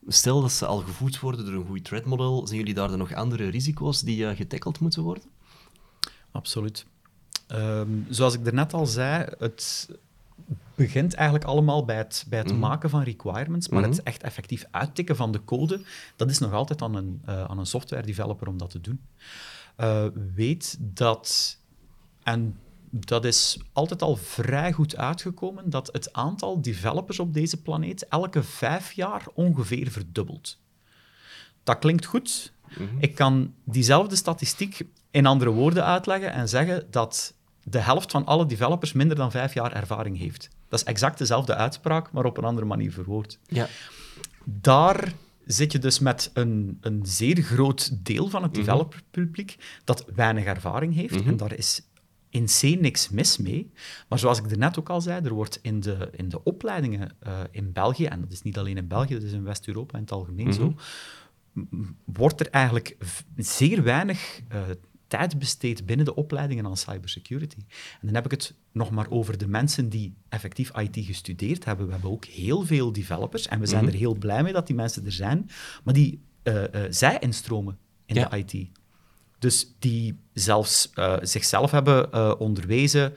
[0.07, 3.13] Stel dat ze al gevoed worden door een goed threadmodel, zien jullie daar dan nog
[3.13, 5.23] andere risico's die uh, getackeld moeten worden?
[6.31, 6.85] Absoluut.
[7.51, 9.89] Um, zoals ik daarnet al zei, het
[10.75, 12.59] begint eigenlijk allemaal bij het, bij het mhm.
[12.59, 14.05] maken van requirements, maar het mhm.
[14.05, 15.81] echt effectief uittikken van de code,
[16.15, 19.01] dat is nog altijd aan een, uh, aan een software developer om dat te doen.
[19.77, 20.05] Uh,
[20.35, 21.57] weet dat,
[22.23, 22.57] en
[22.89, 28.43] dat is altijd al vrij goed uitgekomen, dat het aantal developers op deze planeet elke
[28.43, 30.59] vijf jaar ongeveer verdubbelt.
[31.63, 32.53] Dat klinkt goed.
[32.77, 32.83] Mhm.
[32.99, 34.81] Ik kan diezelfde statistiek
[35.11, 37.33] in andere woorden uitleggen en zeggen dat
[37.63, 40.49] de helft van alle developers minder dan vijf jaar ervaring heeft.
[40.73, 43.39] Dat is exact dezelfde uitspraak, maar op een andere manier verwoord.
[43.47, 43.67] Ja.
[44.43, 45.13] Daar
[45.45, 48.59] zit je dus met een, een zeer groot deel van het mhm.
[48.59, 51.19] developerpubliek dat weinig ervaring heeft.
[51.19, 51.29] Mhm.
[51.29, 51.81] En daar is
[52.29, 53.71] in C niks mis mee.
[54.07, 57.39] Maar zoals ik net ook al zei, er wordt in de, in de opleidingen uh,
[57.51, 60.11] in België, en dat is niet alleen in België, dat is in West-Europa in het
[60.11, 60.75] algemeen zo,
[62.05, 62.97] wordt er eigenlijk
[63.37, 64.61] zeer weinig uh,
[65.07, 67.57] tijd besteed binnen de opleidingen aan cybersecurity.
[67.59, 71.85] En dan heb ik het nog maar over de mensen die effectief IT gestudeerd hebben.
[71.85, 73.93] We hebben ook heel veel developers en we zijn mhm.
[73.93, 75.49] er heel blij mee dat die mensen er zijn,
[75.83, 78.69] maar die uh, uh, zij instromen in de IT.
[79.39, 83.13] Dus die zelfs uh, zichzelf hebben onderwezen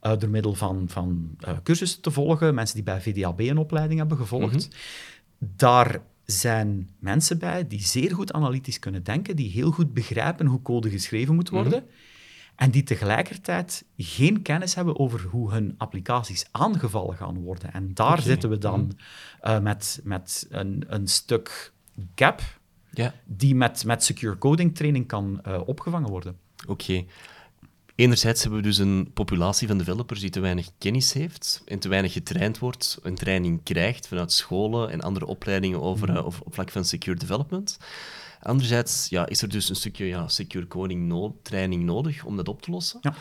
[0.00, 4.68] door middel van, van cursussen te volgen, mensen die bij VDAB een opleiding hebben gevolgd.
[4.68, 4.76] Mhm.
[5.56, 10.62] Daar zijn mensen bij die zeer goed analytisch kunnen denken, die heel goed begrijpen hoe
[10.62, 11.92] code geschreven moet worden, mhm.
[12.56, 17.72] en die tegelijkertijd geen kennis hebben over hoe hun applicaties aangevallen gaan worden.
[17.72, 18.92] En daar zitten we dan mhm.
[19.40, 21.72] eh, met, met een, een stuk
[22.14, 22.42] gap
[23.24, 26.38] die met, met secure coding training kan uh, opgevangen worden.
[26.66, 27.04] Oké.
[28.00, 31.88] Enerzijds hebben we dus een populatie van developers die te weinig kennis heeft en te
[31.88, 36.16] weinig getraind wordt, een training krijgt vanuit scholen en andere opleidingen over, mm.
[36.16, 37.78] op vlak van secure development.
[38.42, 42.48] Anderzijds ja, is er dus een stukje ja, secure coding no training nodig om dat
[42.48, 42.98] op te lossen.
[43.02, 43.14] Ja.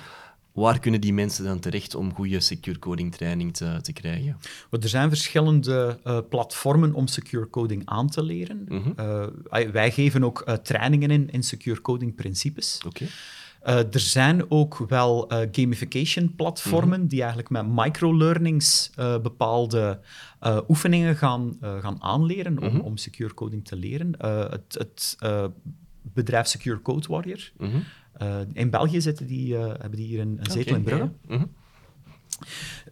[0.51, 4.37] Waar kunnen die mensen dan terecht om goede secure coding training te, te krijgen?
[4.69, 8.65] Er zijn verschillende uh, platformen om secure coding aan te leren.
[8.67, 9.27] Mm uh,
[9.71, 12.81] wij geven ook uh, trainingen in, in secure coding principes.
[12.85, 13.05] Oké.
[13.67, 17.07] Uh, er zijn ook wel uh, gamification-platformen mhm.
[17.07, 19.99] die eigenlijk met microlearnings uh, bepaalde
[20.67, 22.79] oefeningen gaan, gaan aanleren om, mhm.
[22.79, 24.11] om secure coding te leren.
[24.49, 25.17] het, het
[26.01, 27.51] bedrijf Secure Code Warrior.
[27.57, 27.77] Mhm.
[28.53, 31.11] in België zitten die, hebben die hier een, een zetel in Brugge.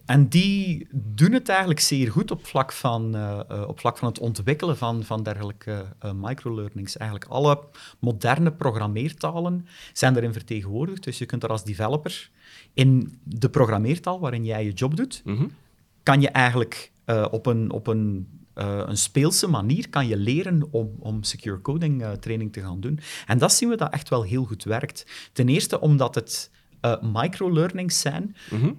[0.08, 4.08] En die doen het eigenlijk zeer goed op vlak van, uh, uh, op vlak van
[4.08, 6.96] het ontwikkelen van, van dergelijke uh, microlearnings.
[6.96, 7.60] Eigenlijk alle
[7.98, 11.04] moderne programmeertalen zijn erin vertegenwoordigd.
[11.04, 12.30] Dus je kunt er als developer
[12.74, 15.46] in de programmeertaal waarin jij je job doet, Mhm.
[16.02, 16.92] kan je eigenlijk
[17.30, 22.52] op een, op een, een speelse manier kan je leren om, om secure coding training
[22.52, 22.98] te gaan doen.
[23.26, 25.06] En dat zien we dat echt wel heel goed werkt.
[25.32, 26.50] Ten eerste omdat het
[27.12, 28.72] microlearnings zijn Mhm.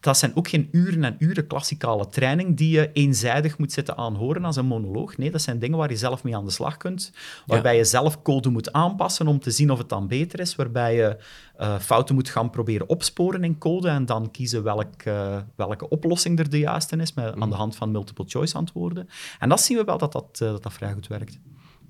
[0.00, 4.44] Dat zijn ook geen uren en uren klassikale training die je eenzijdig moet zitten aanhoren
[4.44, 5.16] als een monoloog.
[5.16, 7.12] Nee, dat zijn dingen waar je zelf mee aan de slag kunt,
[7.46, 10.94] waarbij je zelf code moet aanpassen om te zien of het dan beter is, waarbij
[10.94, 11.16] je
[11.60, 16.38] uh, fouten moet gaan proberen opsporen in code en dan kiezen welk, uh, welke oplossing
[16.38, 19.08] er de juiste is, met, aan de hand van multiple choice antwoorden.
[19.38, 21.38] En dat zien we wel dat dat, uh, dat, dat vrij goed werkt.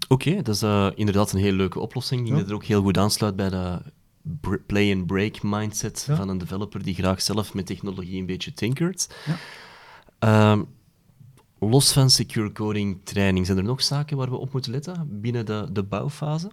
[0.09, 0.63] Oké, okay, dat is
[0.97, 2.45] inderdaad een hele leuke oplossing, die ja.
[2.45, 3.79] er ook heel goed aansluit bij de
[4.67, 6.17] play-and-break mindset ja.
[6.17, 9.09] van een developer die graag zelf met technologie een beetje tinkert.
[10.21, 10.53] Ja.
[10.53, 10.67] Um,
[11.59, 15.47] los van secure coding training, zijn er nog zaken waar we op moeten letten binnen
[15.47, 16.51] de, de bouwfase?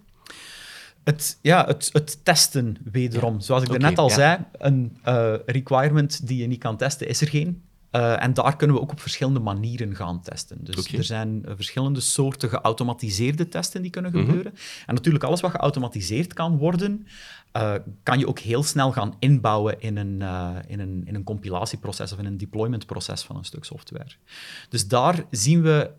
[1.04, 3.34] Het, ja, het, het testen wederom.
[3.34, 3.40] Ja.
[3.40, 7.20] Zoals ik Oké, net al zei, een uh, requirement die je niet kan testen, is
[7.20, 7.62] er geen.
[7.92, 10.58] Uh, en daar kunnen we ook op verschillende manieren gaan testen.
[10.60, 14.24] Dus er zijn uh, verschillende soorten geautomatiseerde testen die kunnen Mhm.
[14.24, 14.54] gebeuren.
[14.86, 17.06] En natuurlijk, alles wat geautomatiseerd kan worden,
[17.56, 20.22] uh, kan je ook heel snel gaan inbouwen in een,
[20.66, 24.10] in, een, in een compilatieproces of in een deploymentproces van een stuk software.
[24.68, 25.90] Dus daar zien we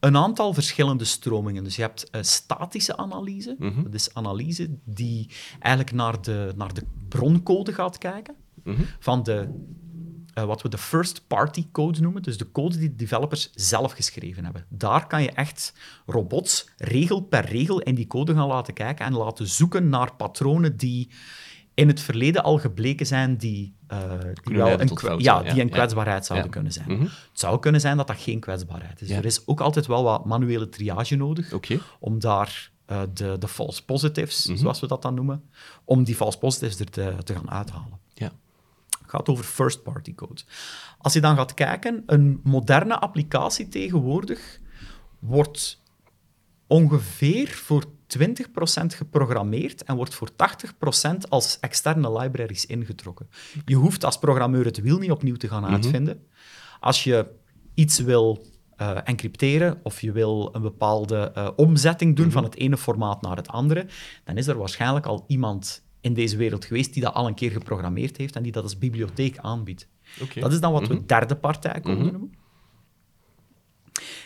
[0.00, 1.64] een aantal verschillende stromingen.
[1.64, 3.56] Dus je hebt uh, statische analyse.
[3.58, 3.82] Mhm.
[3.82, 8.34] Dat is analyse die eigenlijk naar de, naar de broncode gaat kijken.
[8.64, 8.82] Mhm.
[8.98, 9.48] Van de,
[10.40, 12.22] uh, wat we de first-party code noemen.
[12.22, 14.64] Dus de code die de developers zelf geschreven hebben.
[14.68, 15.72] Daar kan je echt
[16.06, 20.76] robots regel per regel in die code gaan laten kijken en laten zoeken naar patronen
[20.76, 21.10] die
[21.74, 23.98] in het verleden al gebleken zijn die, uh,
[24.42, 25.72] die, wel een, fouten, ja, ja, die een ja.
[25.72, 26.92] kwetsbaarheid zouden kunnen zijn.
[26.92, 27.02] Mhm.
[27.02, 29.10] Het zou kunnen zijn dat dat geen kwetsbaarheid is.
[29.10, 31.52] Er is ook altijd wel wat manuele triage nodig
[31.98, 34.56] om daar eh, de, de false positives, Mhm.
[34.56, 35.42] zoals we dat dan noemen,
[35.84, 37.98] om die false positives er te, te gaan uithalen.
[39.10, 40.42] Gaat over first-party code.
[40.98, 44.60] Als je dan gaat kijken, een moderne applicatie tegenwoordig
[45.18, 45.82] wordt
[46.66, 48.22] ongeveer voor 20%
[48.86, 50.34] geprogrammeerd en wordt voor 80%
[51.28, 53.28] als externe libraries ingetrokken.
[53.64, 56.26] Je hoeft als programmeur het wiel niet opnieuw te gaan uitvinden.
[56.80, 57.26] Als je
[57.74, 58.46] iets wil
[58.76, 63.36] eh, encrypteren of je wil een bepaalde eh, omzetting doen van het ene formaat naar
[63.36, 63.86] het andere,
[64.24, 67.50] dan is er waarschijnlijk al iemand in deze wereld geweest die dat al een keer
[67.50, 69.88] geprogrammeerd heeft en die dat als bibliotheek aanbiedt.
[70.40, 72.34] Dat is dan wat we derde partij code noemen.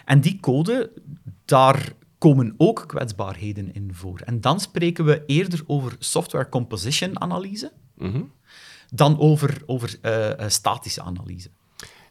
[0.05, 0.93] En die code,
[1.45, 4.21] daar komen ook kwetsbaarheden in voor.
[4.21, 8.23] En dan spreken we eerder over software composition analyse Mhm.
[8.91, 11.49] dan over, over eh, eh, statische analyse.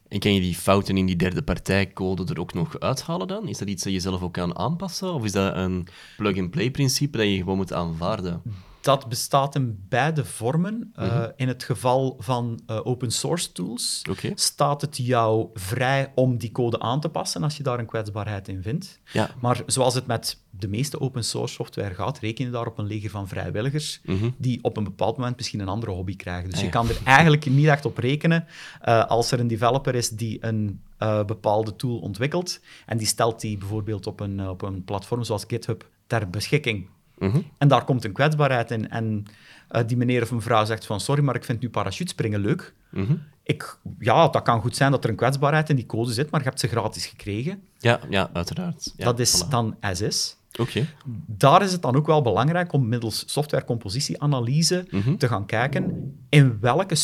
[0.07, 3.47] En kan je die fouten in die derde partijcode er ook nog uithalen dan?
[3.47, 5.13] Is dat iets dat je zelf ook kan aanpassen?
[5.13, 8.41] Of is dat een plug-and-play principe dat je gewoon moet aanvaarden?
[8.83, 10.93] Dat bestaat in beide vormen.
[10.99, 14.01] Uh, in het geval van uh, open source tools
[14.35, 18.47] staat het jou vrij om die code aan te passen als je daar een kwetsbaarheid
[18.47, 18.99] in vindt.
[19.11, 19.29] Ja.
[19.41, 22.85] Maar zoals het met de meeste open source software gaat, reken je daar op een
[22.85, 24.29] leger van vrijwilligers Mhm.
[24.37, 26.49] die op een bepaald moment misschien een andere hobby krijgen.
[26.49, 28.45] Dus Ah, je kan er eigenlijk niet echt op rekenen
[28.85, 30.81] uh, als er een developer is die een
[31.25, 35.89] bepaalde tool ontwikkelt en die stelt die bijvoorbeeld op een, op een platform zoals GitHub
[36.07, 36.87] ter beschikking.
[37.23, 37.41] Mhm.
[37.57, 38.89] En daar komt een kwetsbaarheid in.
[38.89, 39.25] En
[39.71, 42.73] uh, die meneer of mevrouw zegt van, sorry, maar ik vind nu parachutespringen leuk.
[42.89, 43.13] Mhm.
[43.43, 46.39] Ik, ja, dat kan goed zijn dat er een kwetsbaarheid in die code zit, maar
[46.39, 47.61] je hebt ze gratis gekregen.
[47.77, 48.93] Ja, ja, uiteraard.
[48.97, 49.49] Ja, dat is voilà.
[49.49, 50.37] dan as is.
[50.59, 50.85] Oké.
[51.25, 55.15] Daar is het dan ook wel belangrijk om middels softwarecompositieanalyse Mhm.
[55.15, 56.95] te gaan kijken in welke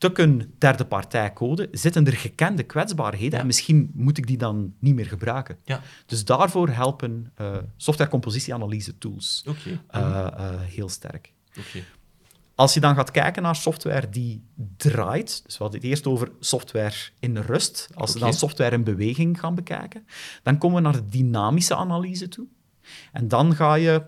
[0.00, 3.38] stukken derde partij code zitten er gekende kwetsbaarheden Ja.
[3.38, 5.56] en misschien moet ik die dan niet meer gebruiken.
[5.64, 5.80] Ja.
[6.06, 9.68] Dus daarvoor helpen uh, softwarecompositieanalyse tools Oké.
[9.68, 11.32] uh, uh, heel sterk.
[12.54, 14.42] Als je dan gaat kijken naar software die
[14.76, 18.84] draait, dus we hadden het eerst over software in rust, als we dan software in
[18.84, 20.06] beweging gaan bekijken,
[20.42, 22.46] dan komen we naar de dynamische analyse toe.
[23.12, 24.02] En dan ga je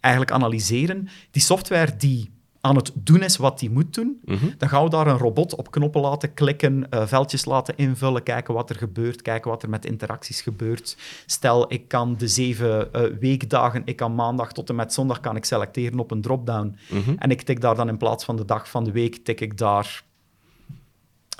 [0.00, 4.20] eigenlijk analyseren die software die aan het doen is wat die moet doen.
[4.24, 4.48] Mhm.
[4.58, 8.54] Dan gaan we daar een robot op knoppen laten klikken, uh, veldjes laten invullen, kijken
[8.54, 10.96] wat er gebeurt, kijken wat er met interacties gebeurt.
[11.26, 15.36] Stel, ik kan de zeven uh, weekdagen, ik kan maandag tot en met zondag kan
[15.36, 16.76] ik selecteren op een drop-down.
[16.88, 17.14] Mhm.
[17.18, 19.58] En ik tik daar dan in plaats van de dag van de week, tik ik
[19.58, 20.04] daar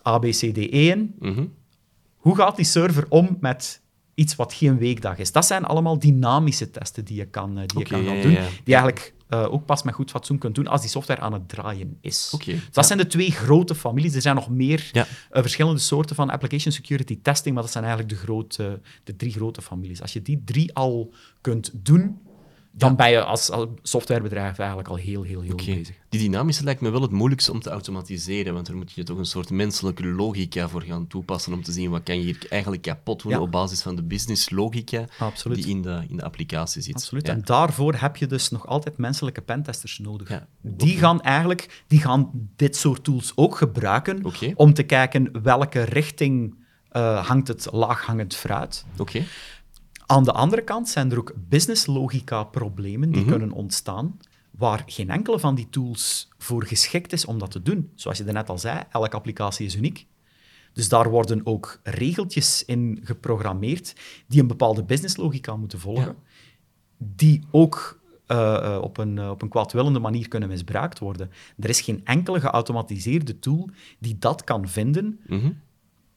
[0.07, 1.15] A, B, C, D, E in.
[1.19, 1.45] Mhm.
[2.17, 3.81] Hoe gaat die server om met
[4.15, 5.33] iets wat geen weekdag is?
[5.33, 8.75] Dat zijn allemaal dynamische testen die je kan, uh, die je kan gaan doen, die
[8.75, 11.99] eigenlijk eh, ook pas met goed fatsoen kunt doen als die software aan het draaien
[12.01, 12.33] is.
[12.45, 12.83] Dus dat ja.
[12.83, 14.15] zijn de twee grote families.
[14.15, 15.07] Er zijn nog meer Ja.
[15.31, 19.33] eh, verschillende soorten van application security testing, maar dat zijn eigenlijk de, grote, de drie
[19.33, 20.03] grote families.
[20.03, 22.19] Als je die drie al kunt doen,
[22.73, 25.97] dan ben je als, als softwarebedrijf eigenlijk al heel, heel, heel bezig.
[26.09, 29.19] Die dynamische lijkt me wel het moeilijkste om te automatiseren, want daar moet je toch
[29.19, 32.83] een soort menselijke logica voor gaan toepassen om te zien wat kan je hier eigenlijk
[32.83, 33.41] kapot doen Ja.
[33.41, 35.57] op basis van de businesslogica Absoluut.
[35.63, 36.95] die in de, in de applicatie zit.
[36.95, 37.27] Absoluut.
[37.27, 37.33] Ja.
[37.33, 40.29] En daarvoor heb je dus nog altijd menselijke pentesters nodig.
[40.29, 40.47] Ja.
[40.61, 46.59] Die gaan eigenlijk die gaan dit soort tools ook gebruiken om te kijken welke richting
[46.89, 48.85] eh, hangt het laaghangend fruit.
[48.99, 49.25] Oké,
[50.11, 54.19] Aan de andere kant zijn er ook business-logica-problemen die kunnen ontstaan,
[54.51, 57.91] waar geen enkele van die tools voor geschikt is om dat te doen.
[57.95, 60.07] Zoals je net al zei, elke applicatie is uniek.
[60.73, 63.95] Dus daar worden ook regeltjes in geprogrammeerd
[64.29, 66.15] die een bepaalde businesslogica moeten volgen, Ja.
[66.99, 71.31] die ook eh, eh, op, een, eh, op een kwaadwillende manier kunnen misbruikt worden.
[71.59, 75.51] Er is geen enkele geautomatiseerde tool die dat kan vinden Mhm.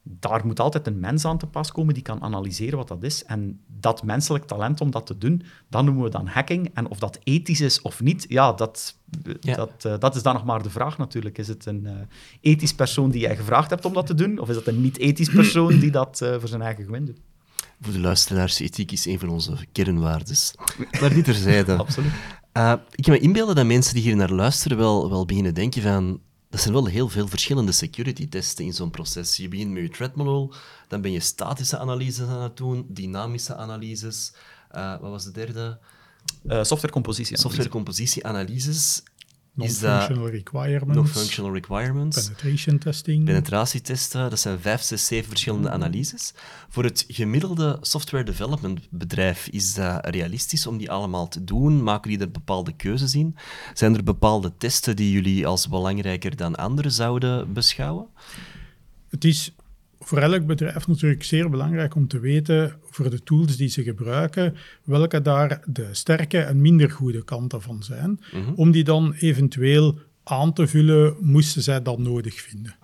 [0.04, 3.24] Daar moet altijd een mens aan te pas komen die kan analyseren wat dat is.
[3.24, 6.72] En dat menselijk talent om dat te doen, dat noemen we dan hacking.
[6.74, 8.98] En of dat ethisch is of niet, ja, dat,
[9.40, 9.56] Ja.
[9.56, 11.38] Dat, eh, dat is dan nog maar de vraag natuurlijk.
[11.38, 11.94] Is het een eh,
[12.42, 14.40] ethisch persoon die jij gevraagd hebt om dat te doen?
[14.40, 17.20] Of is dat een niet-ethisch persoon die dat eh, voor zijn eigen gewin doet?
[17.84, 20.54] voor de luisteraars, ethiek is een van onze kernwaardes.
[21.02, 21.78] Maar dit terzijde.
[21.86, 22.12] Absoluut.
[22.52, 25.82] Eh, ik kan me inbeelden dat mensen die hier naar luisteren wel, wel beginnen denken
[25.82, 26.20] van...
[26.54, 29.38] Dat zijn wel heel veel verschillende security testen in zo'n proces.
[29.38, 30.54] Je begint met je threat model,
[30.88, 34.34] dan ben je statische analyses aan het doen, dynamische analyses.
[34.70, 35.80] Eh, wat was de derde?
[36.48, 37.38] Eh softwarecompositie.
[37.38, 39.04] Softwarecompositieanalyses.
[39.56, 42.24] Non-functional requirements, nog functional requirements?
[42.24, 43.26] penetration testing.
[43.26, 46.34] Penetratietesten, dat zijn vijf, zes, zeven verschillende analyses.
[46.70, 51.84] Voor het gemiddelde software development bedrijf is dat realistisch om die allemaal te doen?
[51.84, 53.36] Maken die er bepaalde keuzes in?
[53.74, 58.08] Zijn er bepaalde testen die jullie als belangrijker dan andere zouden beschouwen?
[59.10, 59.56] Het is
[60.04, 64.56] voor elk bedrijf natuurlijk zeer belangrijk om te weten, voor de tools die ze gebruiken,
[64.84, 68.20] welke daar de sterke en minder goede kanten van zijn,
[68.56, 72.76] om die dan eventueel aan te vullen, moesten zij dat nodig vinden.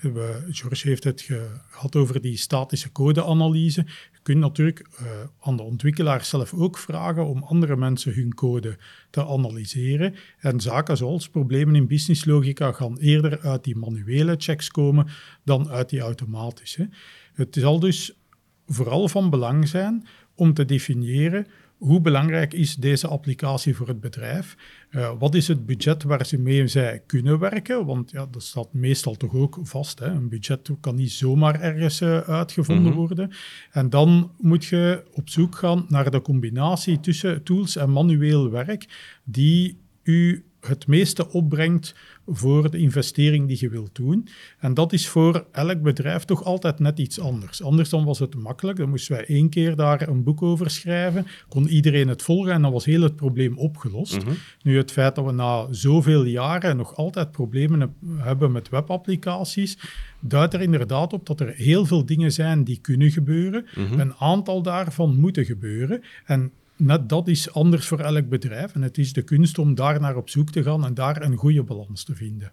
[0.00, 3.86] We, George heeft het ge- gehad over die statische codeanalyse.
[4.26, 5.06] Kunt natuurlijk eh,
[5.40, 8.78] aan de ontwikkelaar zelf ook vragen om andere mensen hun code
[9.10, 10.14] te analyseren.
[10.38, 15.06] En zaken zoals problemen in businesslogica gaan eerder uit die manuele checks komen
[15.44, 16.88] dan uit die automatische.
[17.34, 18.18] Het zal dus
[18.66, 21.46] vooral van belang zijn om te definiëren
[21.78, 24.56] hoe belangrijk is deze applicatie voor het bedrijf?
[24.90, 27.86] Uh, wat is het budget waar ze mee zij kunnen werken?
[27.86, 29.98] Want ja, dat staat meestal toch ook vast.
[29.98, 30.06] Hè?
[30.06, 33.06] Een budget kan niet zomaar ergens uh, uitgevonden mm -hmm.
[33.06, 33.30] worden.
[33.72, 38.86] En dan moet je op zoek gaan naar de combinatie tussen tools en manueel werk
[39.24, 41.94] die u het meeste opbrengt
[42.26, 44.28] voor de investering die je wilt doen.
[44.58, 47.62] En dat is voor elk bedrijf toch altijd net iets anders.
[47.62, 48.78] Anders dan was het makkelijk.
[48.78, 52.62] Dan moesten wij één keer daar een boek over schrijven, kon iedereen het volgen en
[52.62, 54.16] dan was heel het probleem opgelost.
[54.16, 54.36] Mm -hmm.
[54.62, 59.78] Nu het feit dat we na zoveel jaren nog altijd problemen hebben met webapplicaties,
[60.20, 63.66] duidt er inderdaad op dat er heel veel dingen zijn die kunnen gebeuren.
[63.74, 64.00] Mm -hmm.
[64.00, 66.02] Een aantal daarvan moeten gebeuren.
[66.24, 68.74] En net dat is anders voor elk bedrijf.
[68.74, 71.36] En het is de kunst om daar naar op zoek te gaan en daar een
[71.36, 72.52] goede balans te vinden.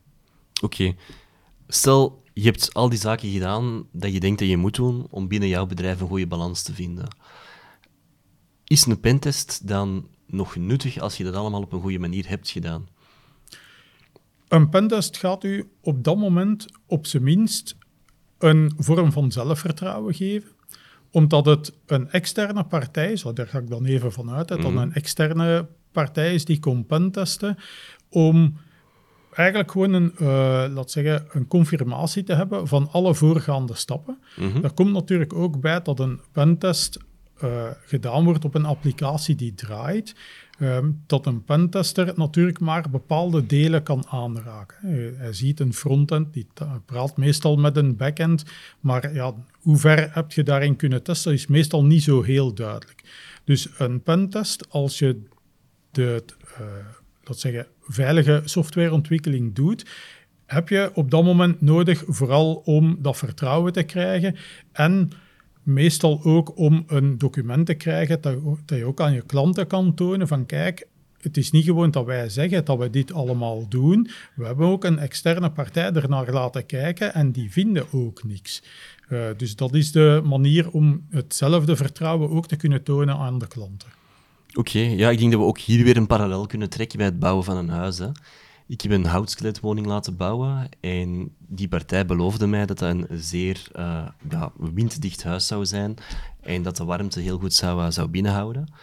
[0.61, 0.65] Oké.
[0.65, 0.95] Okay.
[1.67, 5.27] Stel, je hebt al die zaken gedaan dat je denkt dat je moet doen om
[5.27, 7.07] binnen jouw bedrijf een goede balans te vinden.
[8.63, 12.49] Is een pentest dan nog nuttig als je dat allemaal op een goede manier hebt
[12.49, 12.87] gedaan?
[14.47, 17.75] Een pentest gaat u op dat moment op zijn minst
[18.37, 20.52] een vorm van zelfvertrouwen geven
[21.13, 24.77] omdat het een externe partij is, daar ga ik dan even vanuit, dat mm.
[24.77, 27.57] een externe partij is die komt pentesten,
[28.09, 28.57] om
[29.33, 34.17] eigenlijk gewoon een, uh, laat zeggen, een confirmatie te hebben van alle voorgaande stappen.
[34.35, 34.61] Mm -hmm.
[34.61, 36.97] Daar komt natuurlijk ook bij dat een pentest
[37.43, 40.15] uh, gedaan wordt op een applicatie die draait,
[40.59, 44.77] um, dat een pentester natuurlijk maar bepaalde delen kan aanraken.
[44.81, 46.47] Hij, hij ziet een frontend, die
[46.85, 48.43] praat meestal met een backend,
[48.79, 53.03] maar ja, hoe ver heb je daarin kunnen testen, is meestal niet zo heel duidelijk.
[53.43, 55.21] Dus een pentest, als je
[55.91, 56.23] de
[56.59, 56.67] uh,
[57.23, 59.85] laat zeggen, veilige softwareontwikkeling doet,
[60.45, 64.35] heb je op dat moment nodig vooral om dat vertrouwen te krijgen
[64.71, 65.11] en
[65.63, 69.93] meestal ook om een document te krijgen dat, dat je ook aan je klanten kan
[69.93, 70.87] tonen van kijk,
[71.23, 74.09] het is niet gewoon dat wij zeggen dat we dit allemaal doen.
[74.35, 78.63] We hebben ook een externe partij ernaar laten kijken en die vinden ook niks.
[79.09, 83.47] Uh, dus dat is de manier om hetzelfde vertrouwen ook te kunnen tonen aan de
[83.47, 83.89] klanten.
[84.53, 87.19] Oké, ja, ik denk dat we ook hier weer een parallel kunnen trekken bij het
[87.19, 87.97] bouwen van een huis.
[87.97, 88.09] Hè.
[88.67, 93.67] Ik heb een houtskeletwoning laten bouwen en die partij beloofde mij dat dat een zeer
[93.75, 95.95] uh, ja, winddicht huis zou zijn
[96.41, 98.73] en dat de warmte heel goed zou, uh, zou binnenhouden.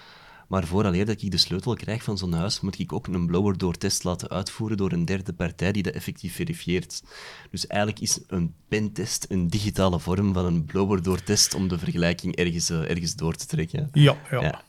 [0.49, 3.59] Maar vooraleer dat ik de sleutel krijg van zo'n huis, moet ik ook een blower
[3.59, 7.03] door test laten uitvoeren door een derde partij die dat effectief verifieert.
[7.51, 11.79] Dus eigenlijk is een pentest een digitale vorm van een blower door test om de
[11.79, 13.89] vergelijking ergens, uh, ergens door te trekken.
[13.93, 14.41] Ja, ja.
[14.41, 14.63] ja.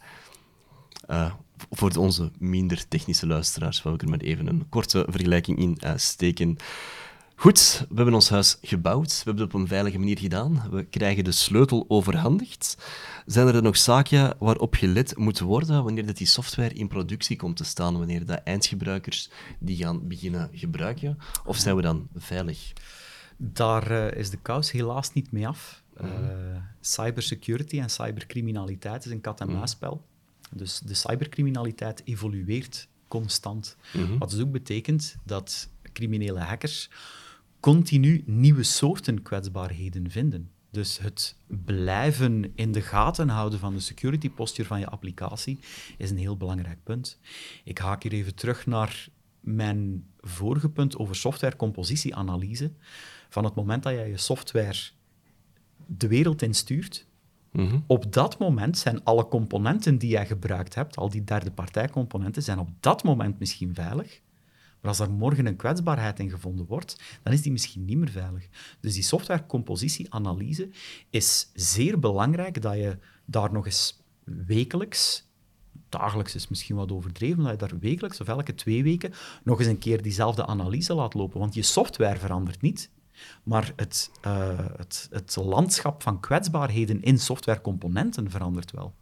[1.10, 1.34] Uh,
[1.70, 5.92] voor onze minder technische luisteraars wil ik er maar even een korte vergelijking in uh,
[5.96, 6.58] steken.
[7.36, 9.10] Goed, we hebben ons huis gebouwd.
[9.10, 10.68] We hebben het op een veilige manier gedaan.
[10.72, 12.78] We krijgen de sleutel overhandigd.
[13.26, 17.58] Zijn er nog zaken waarop gelet moet worden wanneer dat die software in productie komt
[17.58, 21.18] te staan, wanneer de eindgebruikers die gaan beginnen gebruiken?
[21.46, 22.74] Of zijn we dan veilig?
[23.38, 25.84] Daar uh, is de kous helaas niet mee af.
[26.02, 26.08] Uh,
[26.80, 30.06] cybersecurity en cybercriminaliteit is een kat-en-muisspel.
[30.56, 33.78] Dus de cybercriminaliteit evolueert constant.
[33.94, 36.90] Mm Wat dus ook betekent dat criminele hackers
[37.60, 40.52] continu nieuwe soorten kwetsbaarheden vinden.
[40.72, 45.60] Dus het blijven in de gaten houden van de security posture van je applicatie
[45.98, 47.20] is een heel belangrijk punt.
[47.64, 49.08] Ik haak hier even terug naar
[49.40, 52.72] mijn vorige punt over softwarecompositieanalyse.
[53.30, 54.80] Van het moment dat jij je software
[55.86, 57.06] de wereld instuurt,
[57.52, 57.80] Mhm.
[57.88, 62.60] Op dat moment zijn alle componenten die jij gebruikt hebt, al die derde partijcomponenten, zijn
[62.60, 64.22] op dat moment misschien veilig.
[64.82, 68.10] Maar als er morgen een kwetsbaarheid in gevonden wordt, dan is die misschien niet meer
[68.10, 68.48] veilig.
[68.80, 70.70] Dus die softwarecompositieanalyse
[71.10, 75.30] is zeer belangrijk dat je daar nog eens wekelijks,
[75.90, 79.68] dagelijks is misschien wat overdreven, dat je daar wekelijks of elke twee weken nog eens
[79.68, 81.40] een keer diezelfde analyse laat lopen.
[81.40, 82.90] Want je software verandert niet,
[83.44, 88.94] maar het, uh, het, het landschap van kwetsbaarheden in softwarecomponenten verandert wel.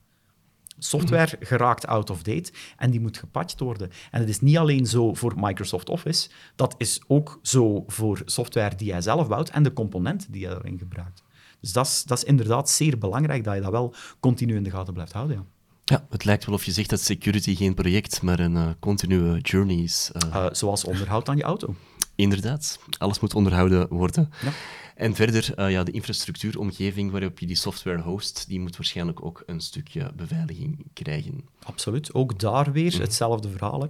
[0.77, 1.45] Software mhm.
[1.45, 3.91] geraakt out of date en die moet gepatcht worden.
[4.11, 8.75] En het is niet alleen zo voor Microsoft Office, dat is ook zo voor software
[8.75, 11.23] die jij zelf bouwt en de componenten die je daarin gebruikt.
[11.59, 14.71] Dus dat is, dat is inderdaad zeer belangrijk dat je dat wel continu in de
[14.71, 15.35] gaten blijft houden.
[15.35, 15.43] Ja.
[15.89, 19.39] Ja, het lijkt wel of je zegt dat security geen project, maar een uh, continue
[19.39, 20.11] journey is.
[20.25, 20.45] Uh...
[20.51, 21.75] zoals onderhoud aan je auto.
[22.19, 24.31] Inderdaad, alles moet onderhouden worden.
[24.41, 24.51] Ja.
[24.95, 29.43] En verder, uh, ja, de infrastructuuromgeving waarop je die software host, die moet waarschijnlijk ook
[29.45, 31.45] een stukje beveiliging krijgen.
[31.63, 32.13] Absoluut.
[32.13, 33.01] Ook daar weer mhm.
[33.01, 33.89] hetzelfde verhaal.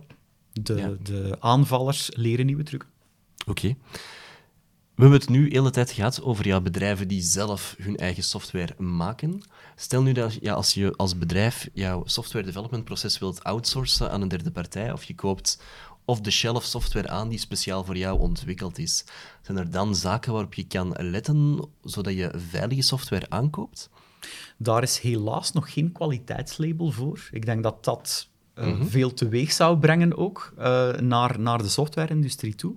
[0.52, 2.90] De, de aanvallers leren nieuwe trucken.
[3.46, 3.76] Oké.
[5.00, 8.24] We hebben het nu de hele tijd gehad over ja, bedrijven die zelf hun eigen
[8.24, 9.42] software maken.
[9.76, 14.22] Stel nu dat ja, als je als bedrijf jouw software development proces wilt outsourcen aan
[14.22, 15.62] een derde partij, of je koopt
[16.10, 19.06] off-the-shelf software aan die speciaal voor jou ontwikkeld is.
[19.42, 23.90] Zijn er dan zaken waarop je kan letten, zodat je veilige software aankoopt?
[24.58, 27.30] Daar is helaas nog geen kwaliteitslabel voor.
[27.32, 32.56] Ik denk dat dat uh, veel teweeg zou brengen ook uh, naar, naar de softwareindustrie
[32.56, 32.76] toe.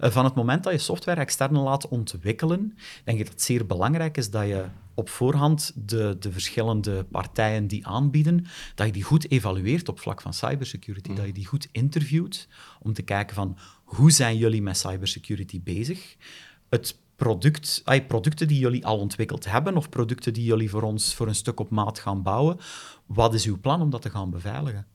[0.00, 3.66] Uh, van het moment dat je software extern laat ontwikkelen, denk ik dat het zeer
[3.66, 4.64] belangrijk is dat je
[5.00, 10.20] op voorhand de, de verschillende partijen die aanbieden, dat je die goed evalueert op vlak
[10.20, 12.48] van cybersecurity, dat je die goed interviewt
[12.80, 16.16] om te kijken van hoe zijn jullie met cybersecurity bezig?
[16.68, 21.14] Het product, ay, producten die jullie al ontwikkeld hebben of producten die jullie voor ons
[21.14, 22.56] voor een stuk op maat gaan bouwen,
[23.06, 24.86] wat is uw plan om dat te gaan beveiligen?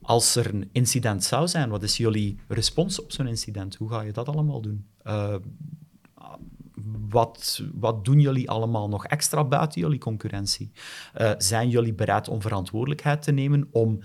[0.00, 3.74] Als er een incident zou zijn, wat is jullie respons op zo'n incident?
[3.74, 4.86] Hoe ga je dat allemaal doen?
[5.04, 5.34] Uh,
[7.08, 10.70] wat, wat doen jullie allemaal nog extra buiten jullie concurrentie?
[11.20, 14.00] Uh, zijn jullie bereid om verantwoordelijkheid te nemen om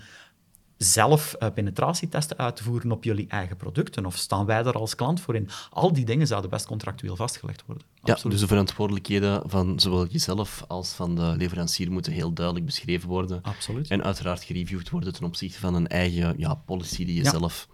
[0.76, 4.06] zelf uh, penetratietesten uit te voeren op jullie eigen producten?
[4.06, 5.48] Of staan wij daar als klant voor in?
[5.70, 7.86] Al die dingen zouden best contractueel vastgelegd worden.
[8.02, 13.08] Ja, dus de verantwoordelijkheden van zowel jezelf als van de leverancier moeten heel duidelijk beschreven
[13.08, 13.42] worden.
[13.42, 13.88] Absoluut.
[13.88, 17.68] En uiteraard gereviewd worden ten opzichte van een eigen ja, policy die je zelf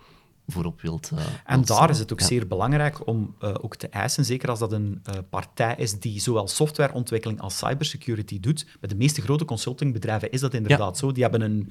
[0.47, 1.11] voorop wilt.
[1.13, 4.59] Uh, en daar is het ook zeer belangrijk om uh, ook te eisen, zeker als
[4.59, 8.67] dat een uh, partij is die zowel softwareontwikkeling als cybersecurity doet.
[8.81, 11.07] Bij de meeste grote consultingbedrijven is dat inderdaad ja.
[11.07, 11.13] zo.
[11.13, 11.71] Die hebben een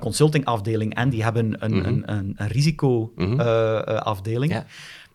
[0.00, 1.88] consultingafdeling en die hebben een, mm -hmm.
[1.88, 4.52] een, een, een risicoafdeling.
[4.52, 4.60] Mm -hmm.
[4.66, 4.66] ja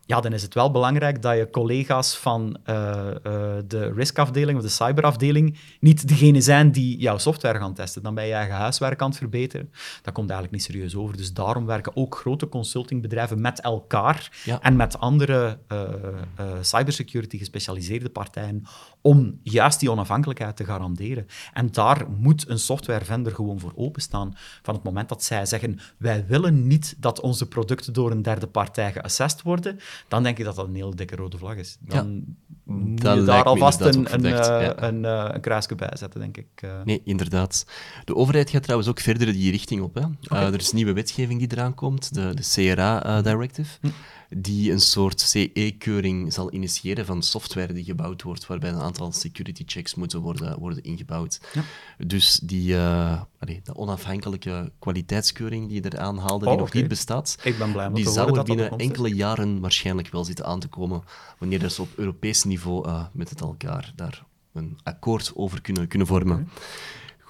[0.05, 4.63] ja, dan is het wel belangrijk dat je collega's van uh, uh, de riskafdeling of
[4.63, 8.03] de cyberafdeling niet degene zijn die jouw software gaan testen.
[8.03, 9.71] Dan ben je eigen huiswerk aan het verbeteren.
[10.01, 11.17] Dat komt eigenlijk niet serieus over.
[11.17, 14.31] Dus daarom werken ook grote consultingbedrijven met elkaar
[14.61, 15.81] en met andere uh,
[16.61, 18.63] cybersecurity gespecialiseerde partijen
[19.01, 21.27] om juist die onafhankelijkheid te garanderen.
[21.53, 24.33] En daar moet een softwarevendor gewoon voor openstaan.
[24.61, 28.47] Van het moment dat zij zeggen, wij willen niet dat onze producten door een derde
[28.47, 31.77] partij geassessed worden, dan denk ik dat dat een heel dikke rode vlag is.
[31.79, 32.23] Dan
[32.63, 34.83] moet Dat je daar alvast een, een, eh, ja.
[34.83, 36.47] een, eh, een kruisje bij zetten, denk ik.
[36.55, 36.69] eh.
[36.83, 37.65] Nee, inderdaad.
[38.05, 39.95] De overheid gaat trouwens ook verder die richting op.
[39.95, 40.01] Hè.
[40.37, 43.87] Eh, er is nieuwe wetgeving die eraan komt, de, de CRA-directive, Hm.
[44.37, 49.63] Die een soort CE-keuring zal initiëren van software die gebouwd wordt, waarbij een aantal security
[49.65, 51.39] checks moeten worden, worden ingebouwd.
[51.53, 51.61] Ja.
[52.05, 57.37] Dus die, eh, allee, de onafhankelijke kwaliteitskeuring die er aanhaalde, die Oh, nog niet bestaat,
[57.43, 58.85] Ik ben blij die zou er binnen is.
[58.85, 61.03] enkele jaren waarschijnlijk wel zitten aan te komen,
[61.39, 65.87] wanneer dat ze op Europees niveau eh, met het elkaar daar een akkoord over kunnen,
[65.87, 66.49] kunnen vormen.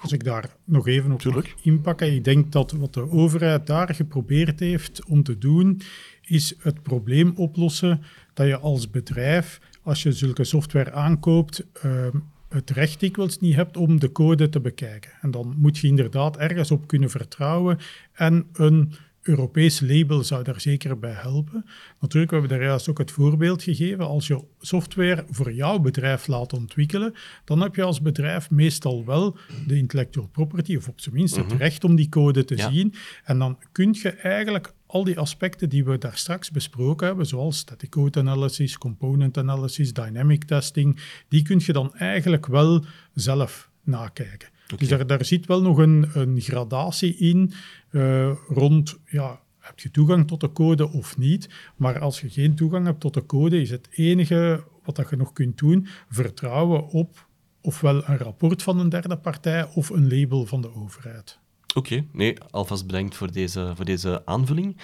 [0.00, 1.52] Als ik daar nog even op Tuurlijk.
[1.54, 5.80] mag inpakken, ik denk dat wat de overheid daar geprobeerd heeft om te doen,
[6.26, 8.02] is het probleem oplossen
[8.34, 12.16] dat je als bedrijf, als je zulke software aankoopt, ehm,
[12.48, 15.10] het recht dikwijls niet hebt om de code te bekijken.
[15.20, 17.78] En dan moet je inderdaad ergens op kunnen vertrouwen
[18.12, 21.64] en een Europees label zou daar zeker bij helpen.
[22.00, 24.06] Natuurlijk, we hebben daar juist ook het voorbeeld gegeven.
[24.06, 27.14] Als je software voor jouw bedrijf laat ontwikkelen,
[27.44, 31.52] dan heb je als bedrijf meestal wel de intellectual property, of op zijn minst het
[31.52, 32.70] recht om die code te Ja.
[32.70, 32.94] zien.
[33.24, 37.58] En dan kun je eigenlijk al die aspecten die we daar straks besproken hebben, zoals
[37.58, 42.84] static code analysis, component analysis, dynamic testing, die kun je dan eigenlijk wel
[43.14, 44.48] zelf nakijken.
[44.76, 47.52] Dus daar, daar zit wel nog een, een gradatie in
[47.90, 51.48] eh, rond, ja, heb je toegang tot de code of niet?
[51.76, 55.16] Maar als je geen toegang hebt tot de code, is het enige wat dat je
[55.16, 57.28] nog kunt doen, vertrouwen op
[57.60, 61.38] ofwel een rapport van een derde partij of een label van de overheid.
[61.74, 64.76] Oké, nee, alvast bedankt voor deze, voor deze aanvulling.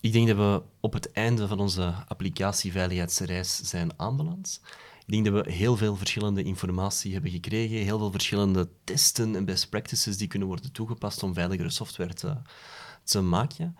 [0.00, 4.60] Ik denk dat we op het einde van onze applicatieveiligheidsreis zijn aanbeland.
[5.06, 9.44] Ik denk dat we heel veel verschillende informatie hebben gekregen, heel veel verschillende testen en
[9.44, 12.36] best practices die kunnen worden toegepast om veiligere software te,
[13.04, 13.76] te maken.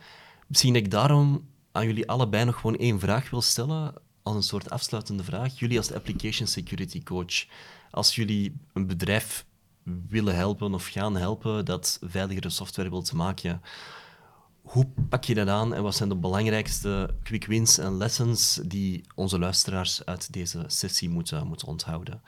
[0.47, 4.43] Misschien dat ik daarom aan jullie allebei nog gewoon één vraag wil stellen, als een
[4.43, 5.59] soort afsluitende vraag.
[5.59, 7.47] Jullie als application security coach,
[7.91, 9.45] als jullie een bedrijf
[10.09, 13.63] willen helpen of gaan helpen dat veiligere software wil maken,
[14.63, 19.05] hoe pak je dat aan en wat zijn de belangrijkste quick wins en lessons die
[19.15, 22.23] onze luisteraars uit deze sessie moeten, moeten onthouden?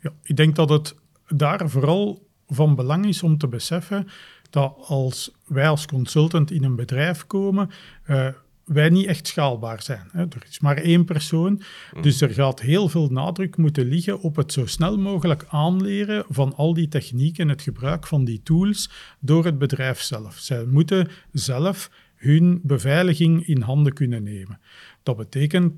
[0.00, 0.94] Ja, ik denk dat het
[1.26, 4.08] daar vooral van belang is om te beseffen
[4.50, 7.70] dat als wij als consultant in een bedrijf komen,
[8.04, 8.28] eh,
[8.68, 10.08] wij niet echt schaalbaar zijn.
[10.12, 10.20] Hè.
[10.20, 11.62] Er is maar één persoon,
[12.00, 16.54] dus er gaat heel veel nadruk moeten liggen op het zo snel mogelijk aanleren van
[16.54, 18.90] al die technieken, het gebruik van die tools
[19.20, 20.38] door het bedrijf zelf.
[20.38, 24.60] Zij moeten zelf hun beveiliging in handen kunnen nemen.
[25.02, 25.72] Dat betekent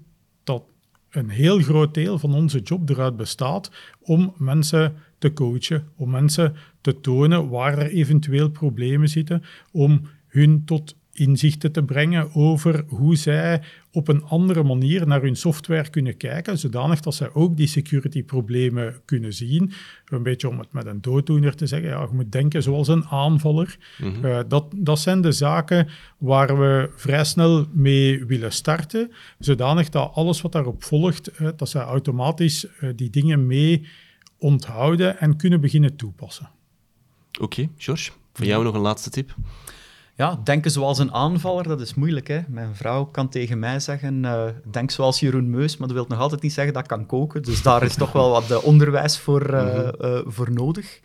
[0.44, 0.62] dat
[1.10, 3.70] een heel groot deel van onze job eruit bestaat
[4.00, 10.64] om mensen te coachen, om mensen te tonen waar er eventueel problemen zitten, om hun
[10.64, 13.62] tot inzichten te brengen over hoe zij
[13.92, 19.00] op een andere manier naar hun software kunnen kijken, zodanig dat zij ook die security-problemen
[19.04, 19.72] kunnen zien.
[20.04, 23.04] Een beetje om het met een dooddoener te zeggen, ja, je moet denken zoals een
[23.04, 23.78] aanvaller.
[24.22, 30.10] Eh, dat, dat zijn de zaken waar we vrij snel mee willen starten, zodanig dat
[30.14, 33.88] alles wat daarop volgt, eh, dat zij automatisch eh, die dingen mee
[34.38, 36.50] onthouden en kunnen beginnen toepassen.
[37.40, 39.34] Oké, George, voor jou nog een laatste tip?
[40.20, 42.28] Ja, denken zoals een aanvaller, dat is moeilijk.
[42.28, 42.40] Hè?
[42.48, 46.18] Mijn vrouw kan tegen mij zeggen, eh, denk zoals Jeroen Meus, maar dat wil nog
[46.18, 47.42] altijd niet zeggen dat ik kan koken.
[47.42, 51.00] Dus daar is toch wel wat eh, onderwijs voor, eh, eh, voor nodig.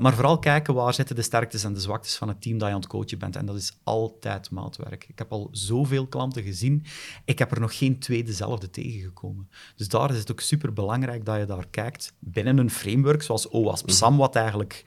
[0.00, 2.74] Maar vooral kijken waar zitten de sterktes en de zwaktes van het team dat je
[2.74, 3.36] aan het coachen bent.
[3.36, 5.04] En dat is altijd maatwerk.
[5.08, 6.84] Ik heb al zoveel klanten gezien.
[7.24, 9.48] Ik heb er nog geen twee dezelfde tegengekomen.
[9.76, 13.48] Dus daar is het ook super belangrijk dat je daar kijkt binnen een framework zoals
[13.48, 14.84] OWASP SAM, wat eigenlijk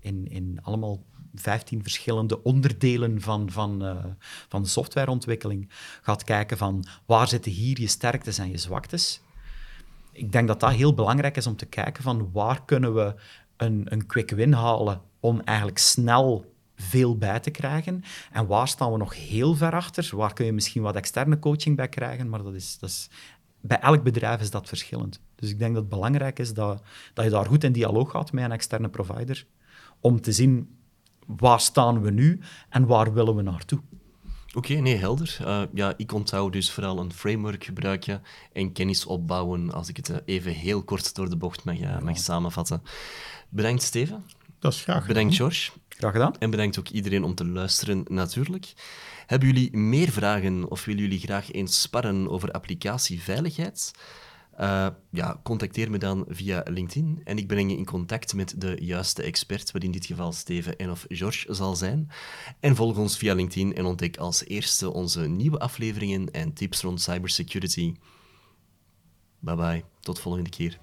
[0.00, 1.02] in, in allemaal
[1.40, 4.04] 15 verschillende onderdelen van, van, eh,
[4.48, 5.68] van de softwareontwikkeling
[6.02, 9.20] gaat kijken van waar zitten hier je sterktes en je zwaktes.
[10.12, 13.14] Ik denk dat dat heel belangrijk is om te kijken van waar kunnen we
[13.56, 18.02] een, een quick win halen om eigenlijk snel veel bij te krijgen.
[18.32, 20.10] En waar staan we nog heel ver achter?
[20.12, 22.28] Waar kun je misschien wat externe coaching bij krijgen?
[22.28, 23.08] Maar dat is, dat is,
[23.60, 25.20] bij elk bedrijf is dat verschillend.
[25.34, 26.82] Dus ik denk dat het belangrijk is dat,
[27.14, 29.46] dat je daar goed in dialoog gaat met een externe provider
[30.00, 30.75] om te zien
[31.26, 33.80] waar staan we nu en waar willen we naartoe.
[34.54, 35.36] Oké, nee, helder.
[35.40, 38.22] Eh, ja, ik onthoud dus vooral een framework gebruiken
[38.52, 41.98] en kennis opbouwen, als ik het eh, even heel kort door de bocht mag, eh,
[41.98, 42.82] mag samenvatten.
[43.48, 44.24] Bedankt, Steven.
[44.58, 45.34] Dat is graag Bedankt.
[45.34, 45.70] George.
[45.88, 46.38] Graag gedaan.
[46.38, 48.72] En bedankt ook iedereen om te luisteren, natuurlijk.
[49.26, 53.92] Hebben jullie meer vragen of willen jullie graag eens sparren over applicatieveiligheid?
[54.60, 58.76] Uh, ja, contacteer me dan via LinkedIn en ik breng je in contact met de
[58.80, 62.10] juiste expert, wat in dit geval Steven en of George zal zijn.
[62.60, 67.00] En volg ons via LinkedIn en ontdek als eerste onze nieuwe afleveringen en tips rond
[67.00, 67.94] cybersecurity.
[69.38, 70.78] Bye bye, tot volgende keer.